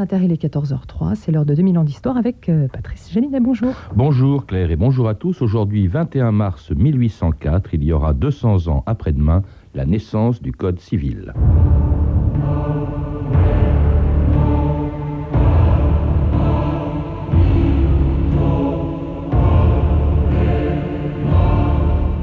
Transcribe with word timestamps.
Inter, 0.00 0.18
il 0.22 0.32
est 0.32 0.42
14h03, 0.42 1.14
c'est 1.14 1.30
l'heure 1.30 1.44
de 1.44 1.54
2000 1.54 1.78
ans 1.78 1.84
d'histoire 1.84 2.16
avec 2.16 2.48
euh, 2.48 2.68
Patrice 2.68 3.12
Gélinet, 3.12 3.38
bonjour. 3.38 3.74
Bonjour 3.94 4.46
Claire 4.46 4.70
et 4.70 4.76
bonjour 4.76 5.08
à 5.08 5.14
tous. 5.14 5.40
Aujourd'hui, 5.40 5.86
21 5.86 6.32
mars 6.32 6.70
1804, 6.72 7.74
il 7.74 7.84
y 7.84 7.92
aura 7.92 8.12
200 8.12 8.68
ans 8.68 8.82
après-demain 8.86 9.42
la 9.74 9.86
naissance 9.86 10.42
du 10.42 10.52
Code 10.52 10.80
civil. 10.80 11.32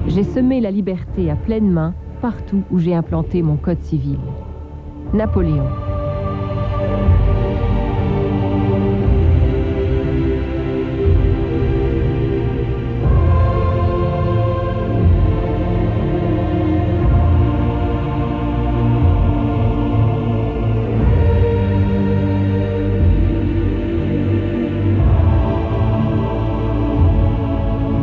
J'ai 0.07 0.23
semé 0.23 0.59
la 0.59 0.71
liberté 0.71 1.31
à 1.31 1.35
pleine 1.35 1.71
main 1.71 1.93
partout 2.21 2.63
où 2.69 2.79
j'ai 2.79 2.93
implanté 2.93 3.41
mon 3.41 3.55
Code 3.55 3.81
civil. 3.81 4.19
Napoléon. 5.13 5.67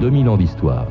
Ans 0.09 0.39
d'histoire. 0.39 0.87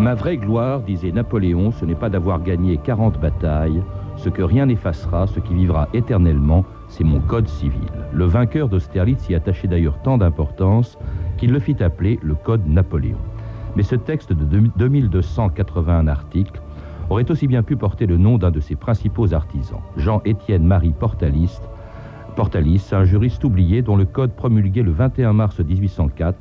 Ma 0.00 0.14
vraie 0.14 0.38
gloire, 0.38 0.80
disait 0.80 1.12
Napoléon, 1.12 1.72
ce 1.72 1.84
n'est 1.84 1.94
pas 1.94 2.08
d'avoir 2.08 2.42
gagné 2.42 2.78
40 2.78 3.20
batailles, 3.20 3.82
ce 4.16 4.30
que 4.30 4.42
rien 4.42 4.66
n'effacera, 4.66 5.26
ce 5.26 5.40
qui 5.40 5.54
vivra 5.54 5.88
éternellement, 5.92 6.64
c'est 6.88 7.04
mon 7.04 7.20
code 7.20 7.48
civil. 7.48 7.80
Le 8.12 8.24
vainqueur 8.24 8.68
d'Austerlitz 8.68 9.28
y 9.28 9.34
attachait 9.34 9.68
d'ailleurs 9.68 10.00
tant 10.02 10.16
d'importance 10.16 10.98
qu'il 11.36 11.52
le 11.52 11.58
fit 11.58 11.82
appeler 11.82 12.18
le 12.22 12.34
code 12.34 12.66
Napoléon. 12.66 13.18
Mais 13.76 13.82
ce 13.82 13.96
texte 13.96 14.32
de 14.32 14.44
2281 14.76 16.06
articles 16.06 16.60
aurait 17.10 17.30
aussi 17.30 17.46
bien 17.46 17.62
pu 17.62 17.76
porter 17.76 18.06
le 18.06 18.16
nom 18.16 18.38
d'un 18.38 18.50
de 18.50 18.60
ses 18.60 18.76
principaux 18.76 19.34
artisans, 19.34 19.80
Jean-Étienne 19.96 20.64
Marie 20.64 20.94
Portalis, 20.98 21.60
Portalis, 22.36 22.90
un 22.92 23.04
juriste 23.04 23.44
oublié 23.44 23.80
dont 23.80 23.96
le 23.96 24.04
code 24.04 24.32
promulgué 24.32 24.82
le 24.82 24.90
21 24.90 25.32
mars 25.32 25.60
1804 25.60 26.36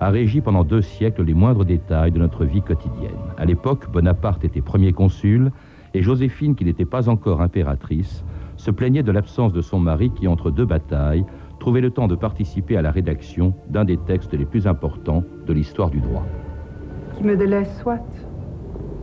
a 0.00 0.10
régi 0.10 0.42
pendant 0.42 0.64
deux 0.64 0.82
siècles 0.82 1.24
les 1.24 1.32
moindres 1.32 1.64
détails 1.64 2.12
de 2.12 2.18
notre 2.18 2.44
vie 2.44 2.60
quotidienne. 2.60 3.16
À 3.38 3.46
l'époque, 3.46 3.90
Bonaparte 3.90 4.44
était 4.44 4.60
premier 4.60 4.92
consul 4.92 5.50
et 5.94 6.02
Joséphine, 6.02 6.54
qui 6.54 6.64
n'était 6.64 6.84
pas 6.84 7.08
encore 7.08 7.40
impératrice, 7.40 8.22
se 8.56 8.70
plaignait 8.70 9.02
de 9.02 9.12
l'absence 9.12 9.52
de 9.52 9.62
son 9.62 9.78
mari 9.78 10.10
qui, 10.10 10.28
entre 10.28 10.50
deux 10.50 10.66
batailles, 10.66 11.24
trouvait 11.58 11.80
le 11.80 11.90
temps 11.90 12.08
de 12.08 12.14
participer 12.14 12.76
à 12.76 12.82
la 12.82 12.90
rédaction 12.90 13.54
d'un 13.68 13.84
des 13.84 13.96
textes 13.96 14.34
les 14.34 14.44
plus 14.44 14.66
importants 14.66 15.24
de 15.46 15.52
l'histoire 15.52 15.90
du 15.90 16.00
droit. 16.00 16.24
Qui 17.16 17.24
me 17.24 17.36
délaisse, 17.36 17.78
soit. 17.80 18.00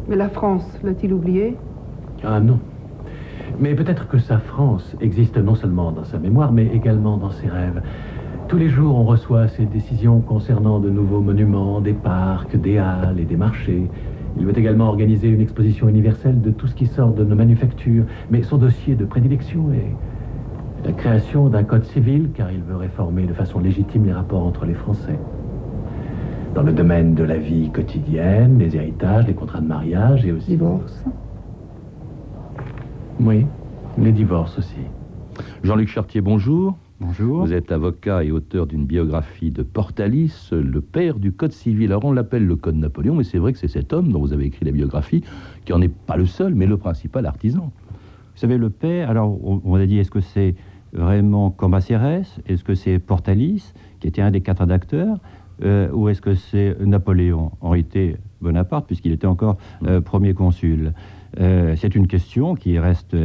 Mais 0.08 0.16
la 0.16 0.30
France, 0.30 0.80
l'a-t-il 0.84 1.14
oublié? 1.14 1.58
Ah 2.24 2.40
non. 2.40 2.60
Mais 3.60 3.76
peut-être 3.76 4.08
que 4.08 4.18
sa 4.20 4.40
France 4.40 4.96
existe 5.00 5.38
non 5.38 5.56
seulement 5.56 5.92
dans 5.92 6.04
sa 6.04 6.20
mémoire, 6.20 6.52
mais 6.54 6.68
également 6.68 7.18
dans 7.18 7.32
ses 7.32 7.50
rêves. 7.50 7.82
Tous 8.48 8.58
les 8.58 8.70
jours, 8.70 8.96
on 8.98 9.04
reçoit 9.06 9.48
ses 9.50 9.66
décisions 9.66 10.22
concernant 10.22 10.80
de 10.80 10.90
nouveaux 10.90 11.22
monuments, 11.22 11.82
des 11.82 11.94
parcs, 11.94 12.56
des 12.56 12.78
halles 12.78 13.20
et 13.20 13.26
des 13.26 13.36
marchés. 13.36 13.92
Il 14.38 14.46
veut 14.46 14.58
également 14.58 14.88
organiser 14.88 15.28
une 15.28 15.42
exposition 15.42 15.90
universelle 15.90 16.42
de 16.42 16.52
tout 16.52 16.68
ce 16.68 16.76
qui 16.76 16.88
sort 16.88 17.14
de 17.14 17.26
nos 17.26 17.36
manufactures. 17.36 18.06
Mais 18.30 18.44
son 18.44 18.58
dossier 18.58 18.96
de 18.96 19.06
prédilection 19.06 19.72
est 19.74 19.98
la 20.86 20.94
création 20.94 21.50
d'un 21.50 21.64
code 21.64 21.86
civil, 21.86 22.32
car 22.34 22.52
il 22.52 22.62
veut 22.62 22.76
réformer 22.78 23.26
de 23.26 23.34
façon 23.34 23.60
légitime 23.60 24.06
les 24.06 24.14
rapports 24.14 24.46
entre 24.46 24.66
les 24.66 24.76
Français. 24.76 25.20
Dans 26.58 26.64
le 26.64 26.74
domaine 26.74 27.14
de 27.14 27.24
la 27.24 27.38
vie 27.38 27.70
quotidienne, 27.70 28.58
les 28.58 28.76
héritages, 28.76 29.28
les 29.28 29.36
contrats 29.36 29.62
de 29.62 29.68
mariage 29.68 30.26
et 30.26 30.32
aussi... 30.32 30.48
Divorce 30.48 31.06
Oui, 33.20 33.46
les 34.00 34.12
divorces 34.12 34.58
aussi. 34.58 34.80
Jean-Luc 35.62 35.88
Chartier, 35.88 36.20
bonjour. 36.20 36.76
Bonjour. 37.00 37.46
Vous 37.46 37.54
êtes 37.54 37.72
avocat 37.72 38.24
et 38.24 38.32
auteur 38.32 38.66
d'une 38.66 38.88
biographie 38.88 39.52
de 39.52 39.62
Portalis, 39.62 40.50
le 40.52 40.82
père 40.82 41.20
du 41.20 41.32
Code 41.32 41.52
civil. 41.52 41.92
Alors 41.92 42.06
on 42.06 42.12
l'appelle 42.12 42.48
le 42.48 42.56
Code 42.56 42.78
Napoléon, 42.78 43.14
mais 43.14 43.24
c'est 43.24 43.38
vrai 43.38 43.54
que 43.54 43.60
c'est 43.60 43.68
cet 43.68 43.94
homme 43.94 44.12
dont 44.12 44.20
vous 44.20 44.34
avez 44.34 44.46
écrit 44.46 44.66
la 44.66 44.72
biographie 44.72 45.24
qui 45.64 45.74
en 45.74 45.82
est 45.84 45.94
pas 45.94 46.18
le 46.18 46.26
seul, 46.26 46.56
mais 46.56 46.66
le 46.66 46.78
principal 46.78 47.28
artisan. 47.28 47.72
Vous 48.34 48.40
savez, 48.40 48.58
le 48.58 48.72
père, 48.72 49.12
alors 49.12 49.38
on, 49.44 49.76
a 49.76 49.86
dit, 49.86 50.00
est-ce 50.00 50.10
que 50.10 50.22
c'est 50.22 50.56
vraiment 50.92 51.52
Cambacérès? 51.52 52.40
Est-ce 52.48 52.64
que 52.64 52.74
c'est 52.74 52.98
Portalis, 52.98 53.74
qui 54.00 54.08
était 54.08 54.24
un 54.24 54.32
des 54.32 54.42
quatre 54.42 54.62
rédacteurs 54.62 55.20
euh, 55.64 55.90
Ou 55.92 56.10
est-ce 56.10 56.22
que 56.22 56.36
c'est 56.36 56.78
Napoléon 56.80 57.52
En 57.62 57.70
réalité, 57.70 58.18
Bonaparte, 58.42 58.86
puisqu'il 58.86 59.12
était 59.12 59.28
encore 59.28 59.58
euh, 59.86 60.02
premier 60.02 60.34
consul? 60.34 60.94
Euh, 61.40 61.76
c'est 61.76 61.94
une 61.96 62.08
question 62.08 62.56
qui 62.56 62.80
reste, 62.80 63.16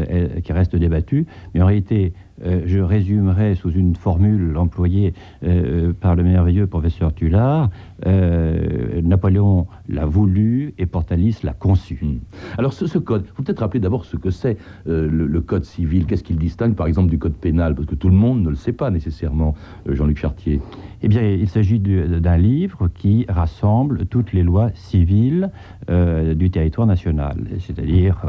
qui 0.43 0.53
reste 0.53 0.77
débattue, 0.77 1.27
mais 1.55 1.63
en 1.63 1.67
réalité, 1.67 2.13
euh, 2.45 2.63
je 2.67 2.81
résumerai 2.81 3.55
sous 3.55 3.71
une 3.71 3.95
formule 3.95 4.57
employée 4.57 5.15
euh, 5.45 5.93
par 5.93 6.15
le 6.15 6.23
merveilleux 6.23 6.67
professeur 6.67 7.15
Tullard. 7.15 7.71
Euh, 8.07 9.01
Napoléon 9.03 9.67
l'a 9.89 10.07
voulu 10.07 10.75
et 10.79 10.87
Portalis 10.87 11.39
l'a 11.45 11.53
conçu. 11.53 11.99
Hmm. 12.03 12.19
Alors 12.59 12.73
ce, 12.73 12.99
code, 12.99 13.25
il 13.27 13.33
faut 13.35 13.43
peut-être 13.43 13.61
rappeler 13.61 13.81
d'abord 13.81 14.05
ce 14.05 14.17
que 14.17 14.31
c'est 14.31 14.57
le, 14.87 15.41
code 15.41 15.65
civil. 15.65 16.07
Qu'est-ce 16.07 16.25
qu'il 16.25 16.37
distingue 16.37 16.75
par 16.75 16.87
exemple 16.87 17.11
du 17.11 17.19
code 17.19 17.35
pénal? 17.35 17.75
Parce 17.75 17.87
que 17.87 17.95
tout 17.95 18.09
le 18.09 18.15
monde 18.15 18.43
ne 18.43 18.51
le 18.51 18.57
sait 18.57 18.73
pas 18.73 18.91
nécessairement, 18.91 19.55
Jean-Luc 19.87 20.19
Chartier. 20.19 20.61
Eh 21.03 21.09
bien, 21.09 21.23
il 21.23 21.49
s'agit 21.49 21.81
d'un 21.81 22.37
livre 22.37 22.89
qui 22.89 23.27
rassemble 23.29 24.07
toutes 24.07 24.33
les 24.33 24.43
lois 24.43 24.71
civiles 24.75 25.51
du 25.89 26.51
territoire 26.51 26.87
national, 26.87 27.37
c'est-à-dire 27.59 28.25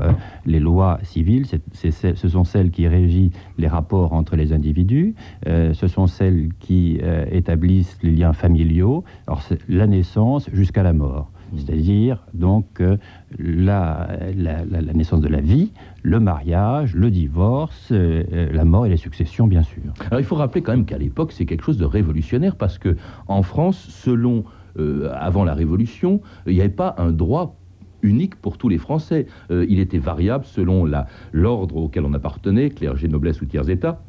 les 0.45 0.59
lois 0.59 0.99
civiles, 1.03 1.45
ce 1.45 2.27
sont 2.27 2.43
celles 2.43 2.71
qui 2.71 2.87
régissent 2.87 3.31
les 3.57 3.67
rapports 3.67 4.02
entre 4.11 4.35
les 4.35 4.51
individus. 4.51 5.15
Euh, 5.47 5.73
ce 5.73 5.87
sont 5.87 6.07
celles 6.07 6.49
qui 6.59 6.99
euh, 7.01 7.25
établissent 7.31 7.97
les 8.03 8.11
liens 8.11 8.33
familiaux, 8.33 9.03
alors 9.27 9.41
la 9.69 9.87
naissance 9.87 10.49
jusqu'à 10.51 10.83
la 10.83 10.91
mort. 10.91 11.31
Mmh. 11.31 11.57
C'est-à-dire 11.59 12.25
donc 12.33 12.81
euh, 12.81 12.97
la, 13.39 14.09
la, 14.35 14.93
naissance 14.93 15.21
de 15.21 15.29
la 15.29 15.39
vie, 15.39 15.71
le 16.01 16.19
mariage, 16.19 16.95
le 16.95 17.09
divorce, 17.09 17.91
la 17.91 18.65
mort 18.65 18.85
et 18.85 18.89
les 18.89 18.97
successions, 18.97 19.47
bien 19.47 19.63
sûr. 19.63 19.81
Alors 20.09 20.19
il 20.19 20.25
faut 20.25 20.35
rappeler 20.35 20.61
quand 20.61 20.73
même 20.73 20.85
qu'à 20.85 20.97
l'époque, 20.97 21.31
c'est 21.31 21.45
quelque 21.45 21.63
chose 21.63 21.77
de 21.77 21.85
révolutionnaire 21.85 22.57
parce 22.57 22.77
que 22.77 22.97
en 23.27 23.43
France, 23.43 23.77
selon 23.89 24.43
avant 25.13 25.43
la 25.43 25.53
Révolution, 25.53 26.19
il 26.47 26.55
n'y 26.55 26.59
avait 26.59 26.69
pas 26.69 26.95
un 26.97 27.11
droit 27.11 27.55
unique 28.03 28.35
pour 28.35 28.57
tous 28.57 28.69
les 28.69 28.77
Français. 28.77 29.25
Euh, 29.49 29.65
il 29.69 29.79
était 29.79 29.97
variable 29.97 30.45
selon 30.45 30.85
l'ordre 31.31 31.77
auquel 31.77 32.05
on 32.05 32.13
appartenait, 32.13 32.69
clergé, 32.69 33.07
noblesse 33.07 33.41
ou 33.41 33.45
tiers 33.45 33.69
état. 33.69 34.01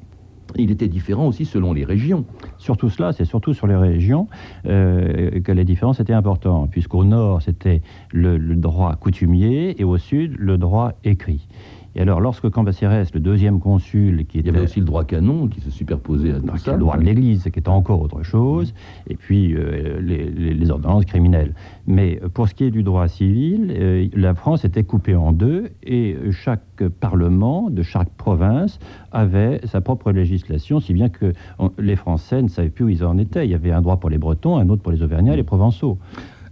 Il 0.56 0.71
était 0.71 0.88
différent 0.88 1.27
aussi 1.27 1.44
selon 1.44 1.72
les 1.72 1.84
régions. 1.84 2.25
Surtout 2.59 2.91
cela, 2.91 3.12
c'est 3.12 3.25
surtout 3.25 3.55
sur 3.55 3.66
les 3.66 3.77
régions 3.77 4.28
euh, 4.66 5.41
que 5.41 5.53
les 5.53 5.65
différences 5.65 6.00
étaient 6.00 6.12
importantes, 6.12 6.71
puisqu'au 6.71 7.05
nord, 7.05 7.43
c'était 7.43 7.82
le, 8.12 8.38
droit 8.55 8.94
coutumier 8.97 9.81
et 9.81 9.84
au 9.84 9.97
sud, 9.97 10.37
le 10.38 10.59
droit 10.59 10.93
écrit. 11.03 11.49
Et 11.97 12.00
alors, 12.00 12.21
lorsque 12.21 12.49
Cambacérès, 12.50 13.12
le 13.15 13.21
deuxième 13.21 13.60
consul, 13.60 14.27
qui 14.27 14.38
était... 14.38 14.49
Il 14.49 14.53
y 14.53 14.56
avait 14.56 14.65
aussi 14.65 14.81
le 14.81 14.87
droit 14.87 15.05
canon 15.05 15.47
qui 15.47 15.60
se 15.60 15.71
superposait 15.71 16.32
à 16.32 16.41
tout 16.41 16.56
ça. 16.56 16.72
Le 16.72 16.78
droit 16.78 16.97
de 16.97 17.05
l'Église, 17.05 17.44
qui 17.44 17.59
était 17.59 17.69
encore 17.69 18.00
autre 18.00 18.22
chose, 18.22 18.75
et 19.09 19.15
puis 19.15 19.55
euh, 19.55 20.00
les, 20.00 20.71
ordonnances 20.71 21.05
criminelles. 21.05 21.55
Mais 21.87 22.21
pour 22.32 22.49
ce 22.49 22.55
qui 22.55 22.65
est 22.65 22.71
du 22.71 22.82
droit 22.82 23.06
civil, 23.06 23.72
euh, 23.76 24.08
la 24.14 24.35
France 24.35 24.64
était 24.64 24.82
coupée 24.82 25.14
en 25.14 25.32
deux, 25.32 25.70
et 25.85 26.17
chaque 26.32 26.82
parlement 27.00 27.70
de 27.70 27.82
chaque 27.82 28.11
province 28.11 28.81
avait 29.12 29.61
sa 29.64 29.81
propre 29.81 30.11
législation, 30.11 30.81
si 30.81 30.94
bien 30.94 31.08
que 31.08 31.32
les 31.79 31.97
Français 31.97 32.43
ne 32.43 32.49
savaient 32.49 32.70
plus 32.70 32.85
où 32.85 32.88
ils 32.88 33.05
en 33.05 33.19
étaient. 33.19 33.47
Il 33.47 33.50
y 33.50 33.55
avait 33.55 33.73
un 33.73 33.82
droit 33.82 33.99
pour 33.99 34.11
les 34.11 34.19
Bretons, 34.19 34.56
un 34.56 34.69
autre 34.69 34.82
pour 34.82 34.90
les 34.90 35.02
Auvergnats 35.02 35.35
et 35.35 35.37
les 35.37 35.44
Provençaux. 35.44 35.99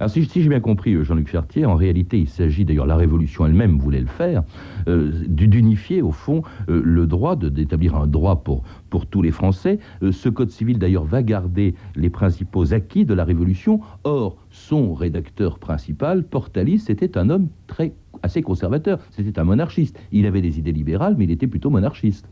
Alors 0.03 0.11
si, 0.11 0.27
j'ai 0.43 0.49
bien 0.49 0.59
compris, 0.59 0.95
euh, 0.95 1.05
Jean-Luc 1.05 1.29
Chartier, 1.29 1.65
en 1.65 1.77
réalité, 1.77 2.19
il 2.19 2.29
s'agit, 2.29 2.65
d'ailleurs, 2.65 2.89
la 2.89 2.97
Révolution 2.97 3.47
elle-même 3.47 3.79
voulait 3.79 4.01
le 4.01 4.09
faire, 4.09 4.43
euh, 4.89 5.13
d'unifier, 5.29 6.03
au 6.03 6.11
fond, 6.11 6.43
euh, 6.69 6.83
le 6.85 7.07
droit, 7.07 7.37
d'établir 7.37 7.95
un 7.95 8.09
droit 8.09 8.43
pour, 8.43 8.65
pour 8.91 9.07
tous 9.07 9.23
les 9.23 9.31
Français. 9.31 9.79
ce 10.03 10.29
Code 10.29 10.51
civil, 10.51 10.81
d'ailleurs, 10.81 11.05
va 11.05 11.23
garder 11.23 11.77
les 11.95 12.11
principaux 12.11 12.75
acquis 12.75 13.05
de 13.05 13.15
la 13.15 13.23
Révolution. 13.23 13.79
Or, 14.03 14.39
son 14.51 14.93
rédacteur 14.93 15.61
principal, 15.61 16.25
Portalis, 16.25 16.81
c'était 16.81 17.17
un 17.17 17.31
homme 17.31 17.47
très 17.69 17.95
assez 18.25 18.43
conservateur. 18.43 18.99
C'était 19.11 19.39
un 19.39 19.45
monarchiste. 19.45 19.97
Il 20.11 20.27
avait 20.27 20.43
des 20.43 20.59
idées 20.59 20.73
libérales, 20.73 21.15
mais 21.17 21.27
il 21.27 21.31
était 21.31 21.47
plutôt 21.47 21.71
monarchiste. 21.71 22.29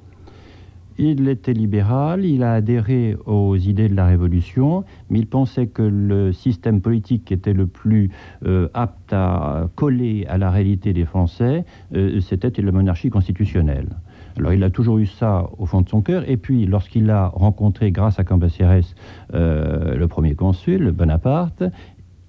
Il 1.03 1.31
était 1.31 1.55
libéral, 1.55 2.27
il 2.27 2.43
a 2.43 2.53
adhéré 2.53 3.17
aux 3.25 3.57
idées 3.57 3.89
de 3.89 3.97
la 3.97 4.05
Révolution, 4.05 4.85
mais 5.09 5.21
il 5.21 5.27
pensait 5.27 5.67
que 5.67 5.81
le 5.81 6.31
système 6.31 6.83
politique 6.83 7.33
était 7.33 7.55
le 7.55 7.67
plus 7.67 8.11
euh, 8.45 8.69
apte 8.75 9.11
à 9.15 9.71
coller 9.77 10.27
à 10.29 10.37
la 10.37 10.51
réalité 10.51 10.93
des 10.93 11.07
Français, 11.07 11.65
euh, 11.95 12.21
c'était 12.21 12.61
la 12.61 12.71
monarchie 12.71 13.09
constitutionnelle. 13.09 13.97
Alors 14.37 14.53
il 14.53 14.63
a 14.63 14.69
toujours 14.69 14.99
eu 14.99 15.07
ça 15.07 15.49
au 15.57 15.65
fond 15.65 15.81
de 15.81 15.89
son 15.89 16.03
cœur, 16.03 16.29
et 16.29 16.37
puis 16.37 16.67
lorsqu'il 16.67 17.09
a 17.09 17.29
rencontré, 17.29 17.93
grâce 17.93 18.21
à 18.21 18.25
Cambacérès, 18.25 18.95
euh, 19.33 19.95
le 19.95 20.07
premier 20.07 20.35
consul, 20.35 20.91
Bonaparte, 20.91 21.63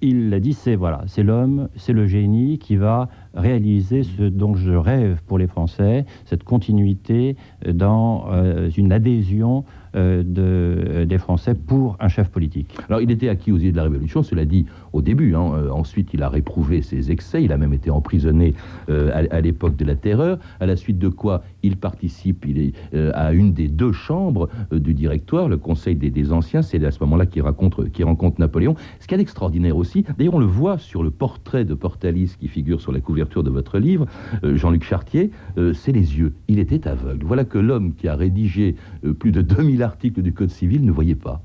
il 0.00 0.32
a 0.32 0.40
dit 0.40 0.54
c'est 0.54 0.76
voilà, 0.76 1.02
c'est 1.06 1.22
l'homme, 1.22 1.68
c'est 1.76 1.92
le 1.92 2.06
génie 2.06 2.58
qui 2.58 2.76
va 2.76 3.10
réaliser 3.34 4.02
ce 4.02 4.22
dont 4.22 4.54
je 4.54 4.72
rêve 4.72 5.22
pour 5.26 5.38
les 5.38 5.46
Français, 5.46 6.04
cette 6.24 6.44
continuité 6.44 7.36
dans 7.66 8.26
euh, 8.30 8.70
une 8.76 8.92
adhésion 8.92 9.64
euh, 9.94 10.22
de, 10.24 11.04
des 11.04 11.18
Français 11.18 11.54
pour 11.54 11.98
un 12.00 12.08
chef 12.08 12.30
politique. 12.30 12.74
Alors, 12.88 13.02
il 13.02 13.10
était 13.10 13.28
acquis 13.28 13.52
aux 13.52 13.58
idées 13.58 13.72
de 13.72 13.76
la 13.76 13.82
Révolution, 13.82 14.22
cela 14.22 14.46
dit 14.46 14.64
au 14.94 15.02
début. 15.02 15.34
Hein, 15.34 15.52
euh, 15.54 15.70
ensuite, 15.70 16.14
il 16.14 16.22
a 16.22 16.30
réprouvé 16.30 16.80
ses 16.80 17.10
excès. 17.10 17.44
Il 17.44 17.52
a 17.52 17.58
même 17.58 17.74
été 17.74 17.90
emprisonné 17.90 18.54
euh, 18.88 19.10
à, 19.30 19.40
l'époque 19.40 19.76
de 19.76 19.84
la 19.84 19.94
Terreur. 19.94 20.38
À 20.60 20.66
la 20.66 20.76
suite 20.76 20.98
de 20.98 21.08
quoi, 21.08 21.42
il 21.62 21.76
participe 21.76 22.46
euh, 22.94 23.10
à 23.14 23.32
une 23.32 23.52
des 23.52 23.68
deux 23.68 23.92
chambres 23.92 24.48
euh, 24.72 24.78
du 24.78 24.94
directoire, 24.94 25.48
le 25.48 25.58
Conseil 25.58 25.94
des, 25.94 26.32
Anciens. 26.32 26.62
C'est 26.62 26.82
à 26.84 26.90
ce 26.90 27.00
moment-là 27.00 27.26
qu'il 27.26 27.42
rencontre, 27.42 27.84
qu'il 27.84 28.04
rencontre 28.04 28.40
Napoléon. 28.40 28.76
Ce 29.00 29.06
qu'il 29.06 29.12
y 29.12 29.14
a 29.16 29.18
d'extraordinaire 29.18 29.76
aussi, 29.76 30.04
d'ailleurs, 30.16 30.34
on 30.34 30.38
le 30.38 30.46
voit 30.46 30.78
sur 30.78 31.02
le 31.02 31.10
portrait 31.10 31.64
de 31.64 31.74
Portalis 31.74 32.36
qui 32.38 32.48
figure 32.48 32.80
sur 32.80 32.92
la 32.92 33.00
couverture 33.00 33.21
de 33.42 33.50
votre 33.50 33.78
livre, 33.78 34.06
euh, 34.44 34.56
Jean-Luc 34.56 34.84
Chartier, 34.84 35.30
euh, 35.58 35.72
c'est 35.72 35.92
les 35.92 36.18
yeux. 36.18 36.34
Il 36.48 36.58
était 36.58 36.86
aveugle. 36.88 37.24
Voilà 37.24 37.44
que 37.44 37.58
l'homme 37.58 37.94
qui 37.94 38.08
a 38.08 38.16
rédigé 38.16 38.76
euh, 39.04 39.12
plus 39.12 39.32
de 39.32 39.42
2000 39.42 39.82
articles 39.82 40.22
du 40.22 40.32
Code 40.32 40.50
civil 40.50 40.84
ne 40.84 40.92
voyait 40.92 41.14
pas. 41.14 41.42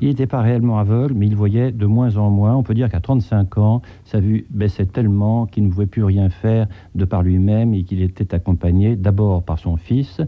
Il 0.00 0.08
n'était 0.08 0.26
pas 0.26 0.40
réellement 0.40 0.78
aveugle, 0.78 1.14
mais 1.14 1.26
il 1.26 1.34
voyait 1.34 1.72
de 1.72 1.86
moins 1.86 2.16
en 2.16 2.30
moins. 2.30 2.54
On 2.54 2.62
peut 2.62 2.74
dire 2.74 2.88
qu'à 2.88 3.00
35 3.00 3.58
ans, 3.58 3.82
sa 4.04 4.20
vue 4.20 4.46
baissait 4.50 4.86
tellement 4.86 5.46
qu'il 5.46 5.64
ne 5.64 5.70
pouvait 5.70 5.86
plus 5.86 6.04
rien 6.04 6.30
faire 6.30 6.68
de 6.94 7.04
par 7.04 7.22
lui-même 7.22 7.74
et 7.74 7.82
qu'il 7.82 8.02
était 8.02 8.34
accompagné 8.34 8.96
d'abord 8.96 9.42
par 9.42 9.58
son 9.58 9.76
fils, 9.76 10.20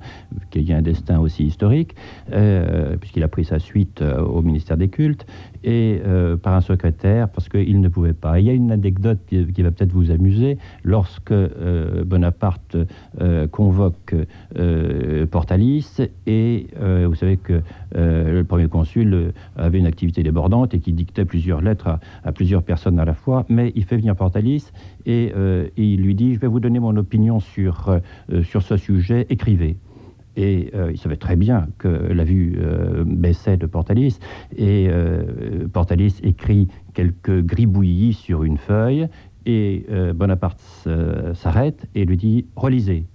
qui 0.51 0.73
a 0.73 0.77
un 0.77 0.83
destin 0.83 1.21
aussi 1.21 1.45
historique, 1.45 1.95
euh, 2.33 2.97
puisqu'il 2.97 3.23
a 3.23 3.29
pris 3.29 3.45
sa 3.45 3.59
suite 3.59 4.03
euh, 4.03 4.21
au 4.21 4.43
ministère 4.43 4.77
des 4.77 4.89
Cultes, 4.89 5.27
et 5.63 6.01
euh, 6.05 6.37
par 6.37 6.55
un 6.55 6.61
secrétaire, 6.61 7.29
parce 7.29 7.49
qu'il 7.49 7.81
ne 7.81 7.89
pouvait 7.89 8.13
pas. 8.13 8.41
Il 8.41 8.47
y 8.47 8.51
a 8.51 8.53
une 8.53 8.73
anecdote 8.73 9.21
qui, 9.27 9.47
qui 9.53 9.63
va 9.63 9.71
peut-être 9.71 9.93
vous 9.93 10.11
amuser. 10.11 10.59
Lorsque 10.85 11.35
Bonaparte 12.07 12.77
convoque 13.51 14.15
Portalis, 15.31 15.99
et 16.27 16.67
vous 17.07 17.15
savez 17.15 17.37
que 17.37 17.63
le 17.95 18.43
premier 18.43 18.69
consul 18.69 19.30
avait 19.57 19.79
une 19.79 19.87
activité 19.87 20.23
débordante 20.23 20.75
et 20.75 20.81
qui 20.81 20.93
dictait 20.93 21.25
plusieurs 21.25 21.61
lettres 21.61 21.99
à, 22.25 22.33
plusieurs 22.33 22.63
personnes 22.63 22.99
à 22.99 23.05
la 23.05 23.15
fois, 23.15 23.45
mais 23.49 23.73
il 23.75 23.85
fait 23.85 23.97
venir 23.97 24.17
Portalis 24.17 24.73
et, 25.07 25.33
euh, 25.37 25.69
et 25.77 25.85
il 25.85 26.03
lui 26.03 26.15
dit, 26.15 26.35
je 26.35 26.41
vais 26.41 26.47
vous 26.47 26.61
donner 26.61 26.81
mon 26.81 26.97
opinion 26.97 27.41
sur, 27.41 27.89
euh, 27.89 28.43
sur 28.43 28.63
ce 28.63 28.77
sujet, 28.77 29.27
écrivez. 29.31 29.77
Et 30.37 30.71
euh, 30.75 30.93
il 30.93 30.99
savait 30.99 31.17
très 31.17 31.37
bien 31.37 31.69
que 31.79 31.89
la 31.89 32.25
vue 32.25 32.59
euh, 32.59 33.05
baissait 33.05 33.57
de 33.57 33.67
Portalis. 33.67 34.19
Et 34.57 34.89
euh, 34.89 35.69
Portalis 35.73 36.21
écrit 36.23 36.69
quelques 36.95 37.43
gribouillis 37.43 38.13
sur 38.13 38.45
une 38.45 38.57
feuille. 38.57 39.09
Et 39.47 39.87
euh, 39.91 40.13
Bonaparte 40.13 40.63
euh, 40.87 41.35
s'arrête 41.35 41.89
et 41.95 42.05
lui 42.05 42.17
dit 42.17 42.47
Relisez. 42.57 43.07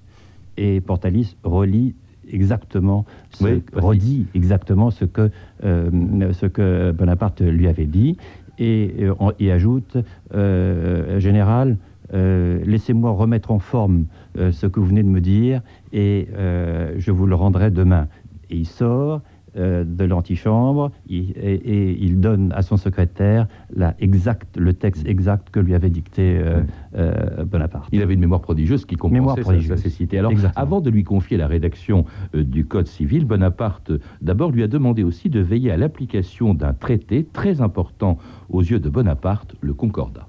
Et 0.58 0.82
Portalis 0.82 1.36
relit 1.44 1.96
exactement, 2.32 3.06
ce, 3.32 3.44
Oui, 3.46 3.64
redit 3.74 4.28
exactement 4.34 4.92
ce 4.92 5.06
que, 5.06 5.30
euh, 5.64 6.34
ce 6.34 6.46
que 6.46 6.92
Bonaparte 6.92 7.42
lui 7.42 7.68
avait 7.68 7.86
dit. 7.86 8.18
Et, 8.58 8.94
euh, 9.02 9.14
et 9.40 9.52
ajoute 9.52 9.98
euh, 10.34 11.20
Général, 11.20 11.78
euh, 12.14 12.60
laissez-moi 12.66 13.12
remettre 13.12 13.52
en 13.52 13.60
forme 13.60 14.06
euh, 14.38 14.52
ce 14.52 14.68
que 14.68 14.80
vous 14.80 14.86
venez 14.86 15.04
de 15.04 15.10
me 15.10 15.22
dire 15.22 15.62
et 15.92 16.28
euh, 16.36 16.94
je 16.98 17.12
vous 17.12 17.26
le 17.26 17.36
rendrai 17.36 17.72
demain. 17.72 18.08
Et 18.50 18.58
il 18.58 18.66
sort 18.66 19.22
de 19.56 20.04
l'antichambre 20.06 20.92
il- 21.08 21.32
et, 21.38 21.54
et 21.54 21.98
il 22.04 22.20
donne 22.20 22.52
à 22.54 22.62
son 22.62 22.78
secrétaire 22.78 23.48
la 23.74 23.96
exact, 24.00 24.58
le 24.58 24.74
texte 24.74 25.08
exact 25.08 25.50
que 25.50 25.60
lui 25.60 25.74
avait 25.76 25.90
dicté 25.90 26.38
euh, 26.38 26.62
euh, 26.98 27.46
Bonaparte. 27.46 27.90
Il 27.92 28.02
avait 28.02 28.14
une 28.16 28.20
mémoire 28.20 28.42
prodigieuse 28.42 28.86
qui 28.86 28.96
compensait 28.96 29.42
sa, 29.44 29.50
prodigieuse. 29.50 29.78
sa 29.78 29.84
cécité. 29.84 30.20
Alors, 30.20 30.32
Exactement. 30.32 30.62
avant 30.62 30.82
de 30.82 30.90
lui 30.90 31.04
confier 31.04 31.38
la 31.38 31.48
rédaction 31.48 32.06
euh, 32.36 32.44
du 32.44 32.66
Code 32.66 32.88
civil, 32.88 33.26
Bonaparte, 33.26 33.92
euh, 33.92 34.00
d'abord, 34.22 34.52
lui 34.52 34.64
a 34.64 34.68
demandé 34.68 35.04
aussi 35.04 35.30
de 35.30 35.40
veiller 35.40 35.72
à 35.72 35.78
l'application 35.78 36.54
d'un 36.54 36.74
traité 36.74 37.26
très 37.32 37.62
important 37.62 38.18
aux 38.50 38.62
yeux 38.62 38.80
de 38.80 38.90
Bonaparte, 38.90 39.56
le 39.62 39.74
Concordat. 39.74 40.28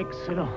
Excellent. 0.00 0.48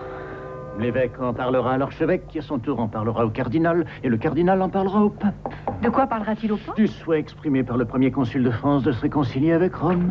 L'évêque 0.80 1.20
en 1.22 1.34
parlera 1.34 1.74
à 1.74 1.78
l'archevêque, 1.78 2.28
qui 2.28 2.40
à 2.40 2.42
son 2.42 2.58
tour 2.58 2.80
en 2.80 2.88
parlera 2.88 3.26
au 3.26 3.30
cardinal, 3.30 3.86
et 4.04 4.10
le 4.10 4.18
cardinal 4.18 4.62
en 4.62 4.70
parlera 4.70 5.02
au 5.02 5.10
pape. 5.10 5.36
De 5.82 5.90
quoi 5.90 6.08
parlera-t-il 6.08 6.52
au 6.52 6.58
pape? 6.58 6.76
Du 6.76 6.88
souhait 6.88 7.20
exprimé 7.20 7.64
par 7.64 7.78
le 7.78 7.86
premier 7.86 8.12
consul 8.12 8.44
de 8.44 8.52
France 8.52 8.84
de 8.84 8.92
se 8.92 9.02
réconcilier 9.02 9.54
avec 9.54 9.76
Rome 9.76 10.10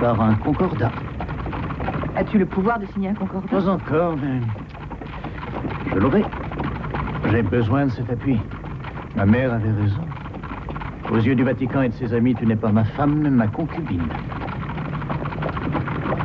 par 0.00 0.20
un 0.20 0.34
concordat. 0.34 0.90
As-tu 2.16 2.38
le 2.38 2.46
pouvoir 2.46 2.78
de 2.78 2.86
signer 2.86 3.08
un 3.08 3.14
concordat? 3.14 3.48
Pas 3.48 3.68
encore, 3.68 4.16
mais 4.16 4.40
je 5.92 5.98
l'aurai. 5.98 6.24
J'ai 7.30 7.42
besoin 7.42 7.86
de 7.86 7.90
cet 7.90 8.10
appui. 8.10 8.38
Ma 9.16 9.24
mère 9.24 9.52
avait 9.52 9.72
raison. 9.72 10.02
Aux 11.10 11.18
yeux 11.18 11.34
du 11.34 11.44
Vatican 11.44 11.82
et 11.82 11.88
de 11.88 11.94
ses 11.94 12.12
amis, 12.12 12.34
tu 12.34 12.46
n'es 12.46 12.56
pas 12.56 12.70
ma 12.70 12.84
femme, 12.84 13.20
mais 13.22 13.30
ma 13.30 13.46
concubine. 13.46 14.08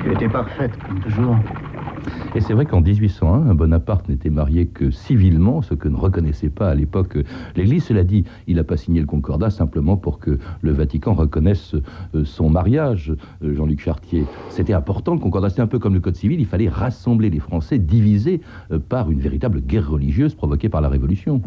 Tu 0.03 0.11
étais 0.11 0.27
parfaite, 0.29 0.71
comme 0.85 0.99
toujours. 0.99 1.37
Et 2.39 2.41
c'est 2.41 2.53
vrai 2.53 2.65
qu'en 2.65 2.79
1801, 2.79 3.53
Bonaparte 3.53 4.07
n'était 4.07 4.29
marié 4.29 4.65
que 4.65 4.91
civilement, 4.91 5.61
ce 5.61 5.73
que 5.73 5.89
ne 5.89 5.97
reconnaissait 5.97 6.47
pas 6.47 6.69
à 6.69 6.73
l'époque 6.73 7.17
l'Église. 7.57 7.83
Cela 7.83 8.05
dit, 8.05 8.23
il 8.47 8.55
n'a 8.55 8.63
pas 8.63 8.77
signé 8.77 9.01
le 9.01 9.05
Concordat 9.05 9.49
simplement 9.49 9.97
pour 9.97 10.19
que 10.19 10.39
le 10.61 10.71
Vatican 10.71 11.15
reconnaisse 11.15 11.75
euh, 12.15 12.23
son 12.23 12.49
mariage, 12.49 13.13
euh, 13.43 13.53
Jean-Luc 13.53 13.81
Chartier. 13.81 14.23
C'était 14.47 14.71
important, 14.71 15.15
le 15.15 15.19
Concordat, 15.19 15.49
c'était 15.49 15.63
un 15.63 15.67
peu 15.67 15.79
comme 15.79 15.93
le 15.93 15.99
Code 15.99 16.15
civil, 16.15 16.39
il 16.39 16.45
fallait 16.45 16.69
rassembler 16.69 17.29
les 17.29 17.41
Français 17.41 17.77
divisés 17.77 18.39
euh, 18.71 18.79
par 18.79 19.11
une 19.11 19.19
véritable 19.19 19.59
guerre 19.59 19.89
religieuse 19.89 20.33
provoquée 20.33 20.69
par 20.69 20.79
la 20.79 20.87
Révolution. 20.87 21.41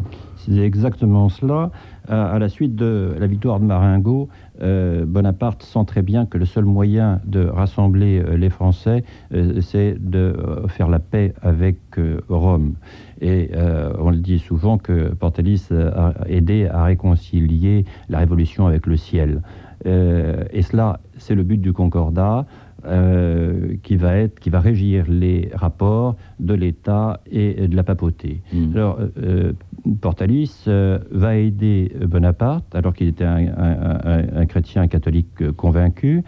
C'est 0.45 0.57
exactement 0.57 1.29
cela. 1.29 1.71
À, 2.07 2.33
à 2.33 2.39
la 2.39 2.49
suite 2.49 2.75
de 2.75 3.15
la 3.17 3.27
victoire 3.27 3.61
de 3.61 3.65
Marengo, 3.65 4.27
euh, 4.61 5.05
Bonaparte 5.05 5.63
sent 5.63 5.85
très 5.87 6.01
bien 6.01 6.25
que 6.25 6.37
le 6.37 6.45
seul 6.45 6.65
moyen 6.65 7.21
de 7.25 7.45
rassembler 7.45 8.19
euh, 8.19 8.35
les 8.35 8.49
Français, 8.49 9.05
euh, 9.33 9.61
c'est 9.61 9.95
de 9.99 10.17
euh, 10.19 10.67
faire 10.67 10.89
la 10.89 10.99
paix 10.99 11.33
avec 11.41 11.77
euh, 11.97 12.19
Rome. 12.27 12.73
Et 13.21 13.51
euh, 13.55 13.93
on 13.99 14.09
le 14.09 14.17
dit 14.17 14.39
souvent 14.39 14.77
que 14.77 15.13
Portalis 15.13 15.67
euh, 15.71 15.91
a 15.95 16.27
aidé 16.27 16.67
à 16.67 16.83
réconcilier 16.83 17.85
la 18.09 18.19
Révolution 18.19 18.67
avec 18.67 18.85
le 18.85 18.97
ciel. 18.97 19.41
Euh, 19.85 20.43
et 20.51 20.61
cela, 20.61 20.99
c'est 21.17 21.35
le 21.35 21.43
but 21.43 21.59
du 21.59 21.73
Concordat. 21.73 22.45
Euh, 22.85 23.75
qui 23.83 23.95
va 23.95 24.15
être, 24.17 24.39
qui 24.39 24.49
va 24.49 24.59
régir 24.59 25.05
les 25.09 25.49
rapports 25.53 26.15
de 26.39 26.53
l'État 26.53 27.19
et 27.31 27.67
de 27.67 27.75
la 27.75 27.83
papauté. 27.83 28.41
Mm. 28.53 28.75
Alors, 28.75 28.99
euh, 29.21 29.53
Portalis 30.01 30.65
euh, 30.67 30.99
va 31.11 31.35
aider 31.35 31.91
Bonaparte, 32.05 32.73
alors 32.75 32.93
qu'il 32.93 33.07
était 33.07 33.25
un, 33.25 33.47
un- 33.47 33.99
un- 34.03 34.35
un 34.41 34.45
chrétien 34.45 34.87
catholique 34.87 35.51
convaincu. 35.53 36.23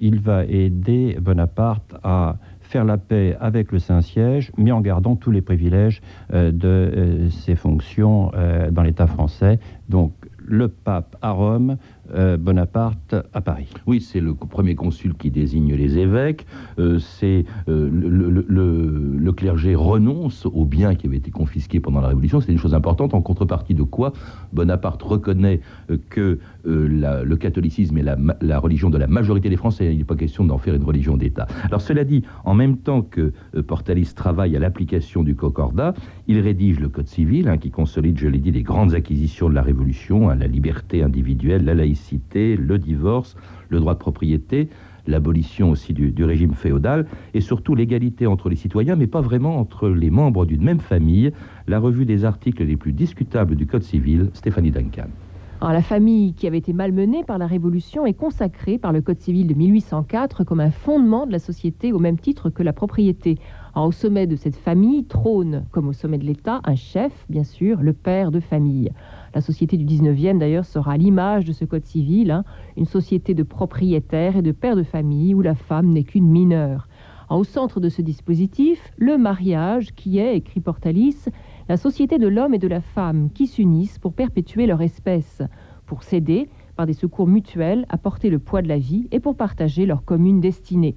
Il 0.00 0.20
va 0.20 0.44
aider 0.44 1.16
Bonaparte 1.20 1.94
à 2.02 2.36
faire 2.60 2.84
la 2.84 2.98
paix 2.98 3.36
avec 3.40 3.72
le 3.72 3.78
Saint-Siège, 3.78 4.52
mais 4.58 4.72
en 4.72 4.80
gardant 4.80 5.16
tous 5.16 5.30
les 5.30 5.40
privilèges 5.40 6.00
de 6.32 7.28
ses 7.30 7.56
fonctions 7.56 8.30
dans 8.70 8.82
l'État 8.82 9.06
français. 9.06 9.58
Donc, 9.88 10.12
le 10.50 10.68
pape 10.68 11.16
à 11.20 11.30
Rome, 11.32 11.76
Bonaparte 12.38 13.14
à 13.34 13.40
Paris. 13.40 13.68
Oui, 13.86 14.00
c'est 14.00 14.20
le 14.20 14.34
premier 14.34 14.74
consul 14.74 15.14
qui 15.14 15.30
désigne 15.30 15.74
les 15.74 15.98
évêques. 15.98 16.46
Euh, 16.78 16.98
c'est 16.98 17.44
euh, 17.68 17.88
le, 17.92 18.08
le- 18.08 18.44
le- 18.48 19.16
le 19.18 19.32
clergé 19.32 19.74
renonce 19.74 20.46
aux 20.46 20.64
biens 20.64 20.94
qui 20.94 21.06
avaient 21.06 21.16
été 21.18 21.30
confisqués 21.30 21.80
pendant 21.80 22.00
la 22.00 22.08
Révolution. 22.08 22.40
C'est 22.40 22.52
une 22.52 22.58
chose 22.58 22.74
importante. 22.74 23.14
En 23.14 23.20
contrepartie 23.20 23.74
de 23.74 23.82
quoi 23.82 24.12
Bonaparte 24.52 25.02
reconnaît 25.02 25.60
euh, 25.90 25.98
que 26.10 26.38
euh, 26.66 27.22
le 27.24 27.36
catholicisme 27.36 27.98
est 27.98 28.02
la, 28.40 28.58
religion 28.58 28.90
de 28.90 28.98
la 28.98 29.06
majorité 29.06 29.48
des 29.50 29.56
Français. 29.56 29.92
Il 29.92 29.98
n'est 29.98 30.04
pas 30.04 30.16
question 30.16 30.44
d'en 30.44 30.58
faire 30.58 30.74
une 30.74 30.84
religion 30.84 31.16
d'État. 31.16 31.46
Alors 31.64 31.80
cela 31.80 32.04
dit, 32.04 32.22
en 32.44 32.54
même 32.54 32.78
temps 32.78 33.02
que 33.02 33.32
euh, 33.54 33.62
Portalis 33.62 34.12
travaille 34.14 34.56
à 34.56 34.58
l'application 34.58 35.22
du 35.22 35.34
Concordat, 35.34 35.94
il 36.26 36.38
rédige 36.40 36.80
le 36.80 36.88
Code 36.88 37.08
civil 37.08 37.48
hein, 37.48 37.58
qui 37.58 37.70
consolide, 37.70 38.18
je 38.18 38.28
l'ai 38.28 38.38
dit, 38.38 38.50
les 38.50 38.62
grandes 38.62 38.94
acquisitions 38.94 39.48
de 39.48 39.54
la 39.54 39.62
Révolution, 39.62 40.30
hein, 40.30 40.34
la 40.36 40.46
liberté 40.46 41.02
individuelle, 41.02 41.64
la 41.64 41.74
laïcité, 41.74 41.97
le 42.34 42.78
divorce, 42.78 43.36
le 43.68 43.80
droit 43.80 43.94
de 43.94 43.98
propriété, 43.98 44.68
l'abolition 45.06 45.70
aussi 45.70 45.92
du, 45.92 46.24
régime 46.24 46.54
féodal, 46.54 47.06
et 47.34 47.40
surtout 47.40 47.74
l'égalité 47.74 48.26
entre 48.26 48.48
les 48.48 48.56
citoyens, 48.56 48.96
mais 48.96 49.06
pas 49.06 49.20
vraiment 49.20 49.58
entre 49.58 49.88
les 49.88 50.10
membres 50.10 50.44
d'une 50.44 50.62
même 50.62 50.80
famille. 50.80 51.32
La 51.66 51.78
revue 51.78 52.04
des 52.04 52.24
articles 52.24 52.62
les 52.64 52.76
plus 52.76 52.92
discutables 52.92 53.56
du 53.56 53.66
Code 53.66 53.82
civil, 53.82 54.30
Stéphanie 54.34 54.70
Duncan. 54.70 55.08
La 55.60 55.82
famille 55.82 56.34
qui 56.34 56.46
avait 56.46 56.58
été 56.58 56.72
malmenée 56.72 57.24
par 57.24 57.36
la 57.36 57.46
Révolution 57.46 58.06
est 58.06 58.14
consacrée 58.14 58.78
par 58.78 58.92
le 58.92 59.00
Code 59.00 59.18
civil 59.18 59.48
de 59.48 59.54
1804 59.54 60.44
comme 60.44 60.60
un 60.60 60.70
fondement 60.70 61.26
de 61.26 61.32
la 61.32 61.40
société 61.40 61.92
au 61.92 61.98
même 61.98 62.18
titre 62.18 62.48
que 62.48 62.62
la 62.62 62.72
propriété. 62.72 63.38
Au 63.74 63.90
sommet 63.90 64.26
de 64.26 64.36
cette 64.36 64.56
famille 64.56 65.04
trône, 65.04 65.64
comme 65.72 65.88
au 65.88 65.92
sommet 65.92 66.18
de 66.18 66.24
l'État, 66.24 66.60
un 66.64 66.76
chef, 66.76 67.12
bien 67.28 67.44
sûr, 67.44 67.82
le 67.82 67.92
père 67.92 68.30
de 68.30 68.40
famille. 68.40 68.90
La 69.34 69.40
société 69.40 69.76
du 69.76 69.84
19e, 69.84 70.38
d'ailleurs, 70.38 70.64
sera 70.64 70.96
l'image 70.96 71.44
de 71.44 71.52
ce 71.52 71.64
Code 71.64 71.84
civil, 71.84 72.30
hein, 72.30 72.44
une 72.76 72.86
société 72.86 73.34
de 73.34 73.42
propriétaires 73.42 74.36
et 74.36 74.42
de 74.42 74.52
pères 74.52 74.76
de 74.76 74.82
famille 74.82 75.34
où 75.34 75.42
la 75.42 75.54
femme 75.54 75.92
n'est 75.92 76.04
qu'une 76.04 76.28
mineure. 76.28 76.88
Au 77.30 77.44
centre 77.44 77.78
de 77.78 77.90
ce 77.90 78.00
dispositif, 78.00 78.90
le 78.96 79.18
mariage 79.18 79.94
qui 79.94 80.18
est, 80.18 80.36
écrit 80.36 80.60
Portalis, 80.60 81.26
la 81.68 81.76
société 81.76 82.16
de 82.18 82.26
l'homme 82.26 82.54
et 82.54 82.58
de 82.58 82.68
la 82.68 82.80
femme 82.80 83.30
qui 83.34 83.46
s'unissent 83.46 83.98
pour 83.98 84.14
perpétuer 84.14 84.66
leur 84.66 84.80
espèce, 84.80 85.42
pour 85.84 86.02
s'aider 86.02 86.48
par 86.74 86.86
des 86.86 86.94
secours 86.94 87.26
mutuels 87.26 87.84
à 87.90 87.98
porter 87.98 88.30
le 88.30 88.38
poids 88.38 88.62
de 88.62 88.68
la 88.68 88.78
vie 88.78 89.08
et 89.10 89.20
pour 89.20 89.36
partager 89.36 89.84
leur 89.84 90.04
commune 90.04 90.40
destinée. 90.40 90.96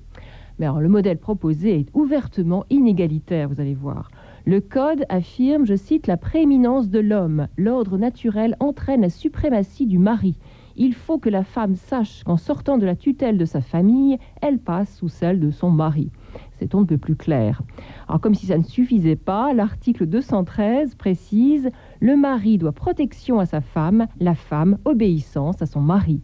Mais 0.58 0.68
alors, 0.68 0.80
le 0.80 0.90
modèle 0.90 1.18
proposé 1.18 1.80
est 1.80 1.90
ouvertement 1.94 2.66
inégalitaire, 2.70 3.50
vous 3.50 3.60
allez 3.60 3.74
voir. 3.74 4.10
Le 4.46 4.60
Code 4.60 5.06
affirme, 5.10 5.68
je 5.68 5.76
cite, 5.76 6.08
la 6.08 6.18
prééminence 6.18 6.90
de 6.90 6.98
l'homme. 6.98 7.48
L'ordre 7.58 8.00
naturel 8.00 8.56
entraîne 8.60 9.02
la 9.02 9.10
suprématie 9.10 9.86
du 9.86 10.00
mari. 10.00 10.36
Il 10.76 10.96
faut 10.96 11.20
que 11.20 11.30
la 11.30 11.44
femme 11.44 11.76
sache 11.76 12.24
qu'en 12.24 12.38
sortant 12.38 12.80
de 12.80 12.86
la 12.88 12.96
tutelle 12.96 13.38
de 13.38 13.46
sa 13.46 13.62
famille, 13.62 14.18
elle 14.42 14.58
passe 14.58 14.98
sous 14.98 15.10
celle 15.10 15.40
de 15.40 15.52
son 15.52 15.70
mari. 15.70 16.10
C'est 16.58 16.74
on 16.74 16.82
ne 16.82 16.86
peut 16.86 16.98
plus 16.98 17.16
clair. 17.16 17.62
Alors 18.08 18.20
comme 18.20 18.34
si 18.34 18.48
ça 18.48 18.58
ne 18.58 18.64
suffisait 18.64 19.16
pas, 19.16 19.54
l'article 19.54 20.08
213 20.08 20.96
précise 20.96 21.70
le 22.00 22.16
mari 22.16 22.58
doit 22.58 22.72
protection 22.72 23.40
à 23.40 23.46
sa 23.46 23.62
femme, 23.62 24.08
la 24.20 24.34
femme 24.34 24.80
obéissance 24.86 25.62
à 25.62 25.68
son 25.68 25.82
mari. 25.82 26.22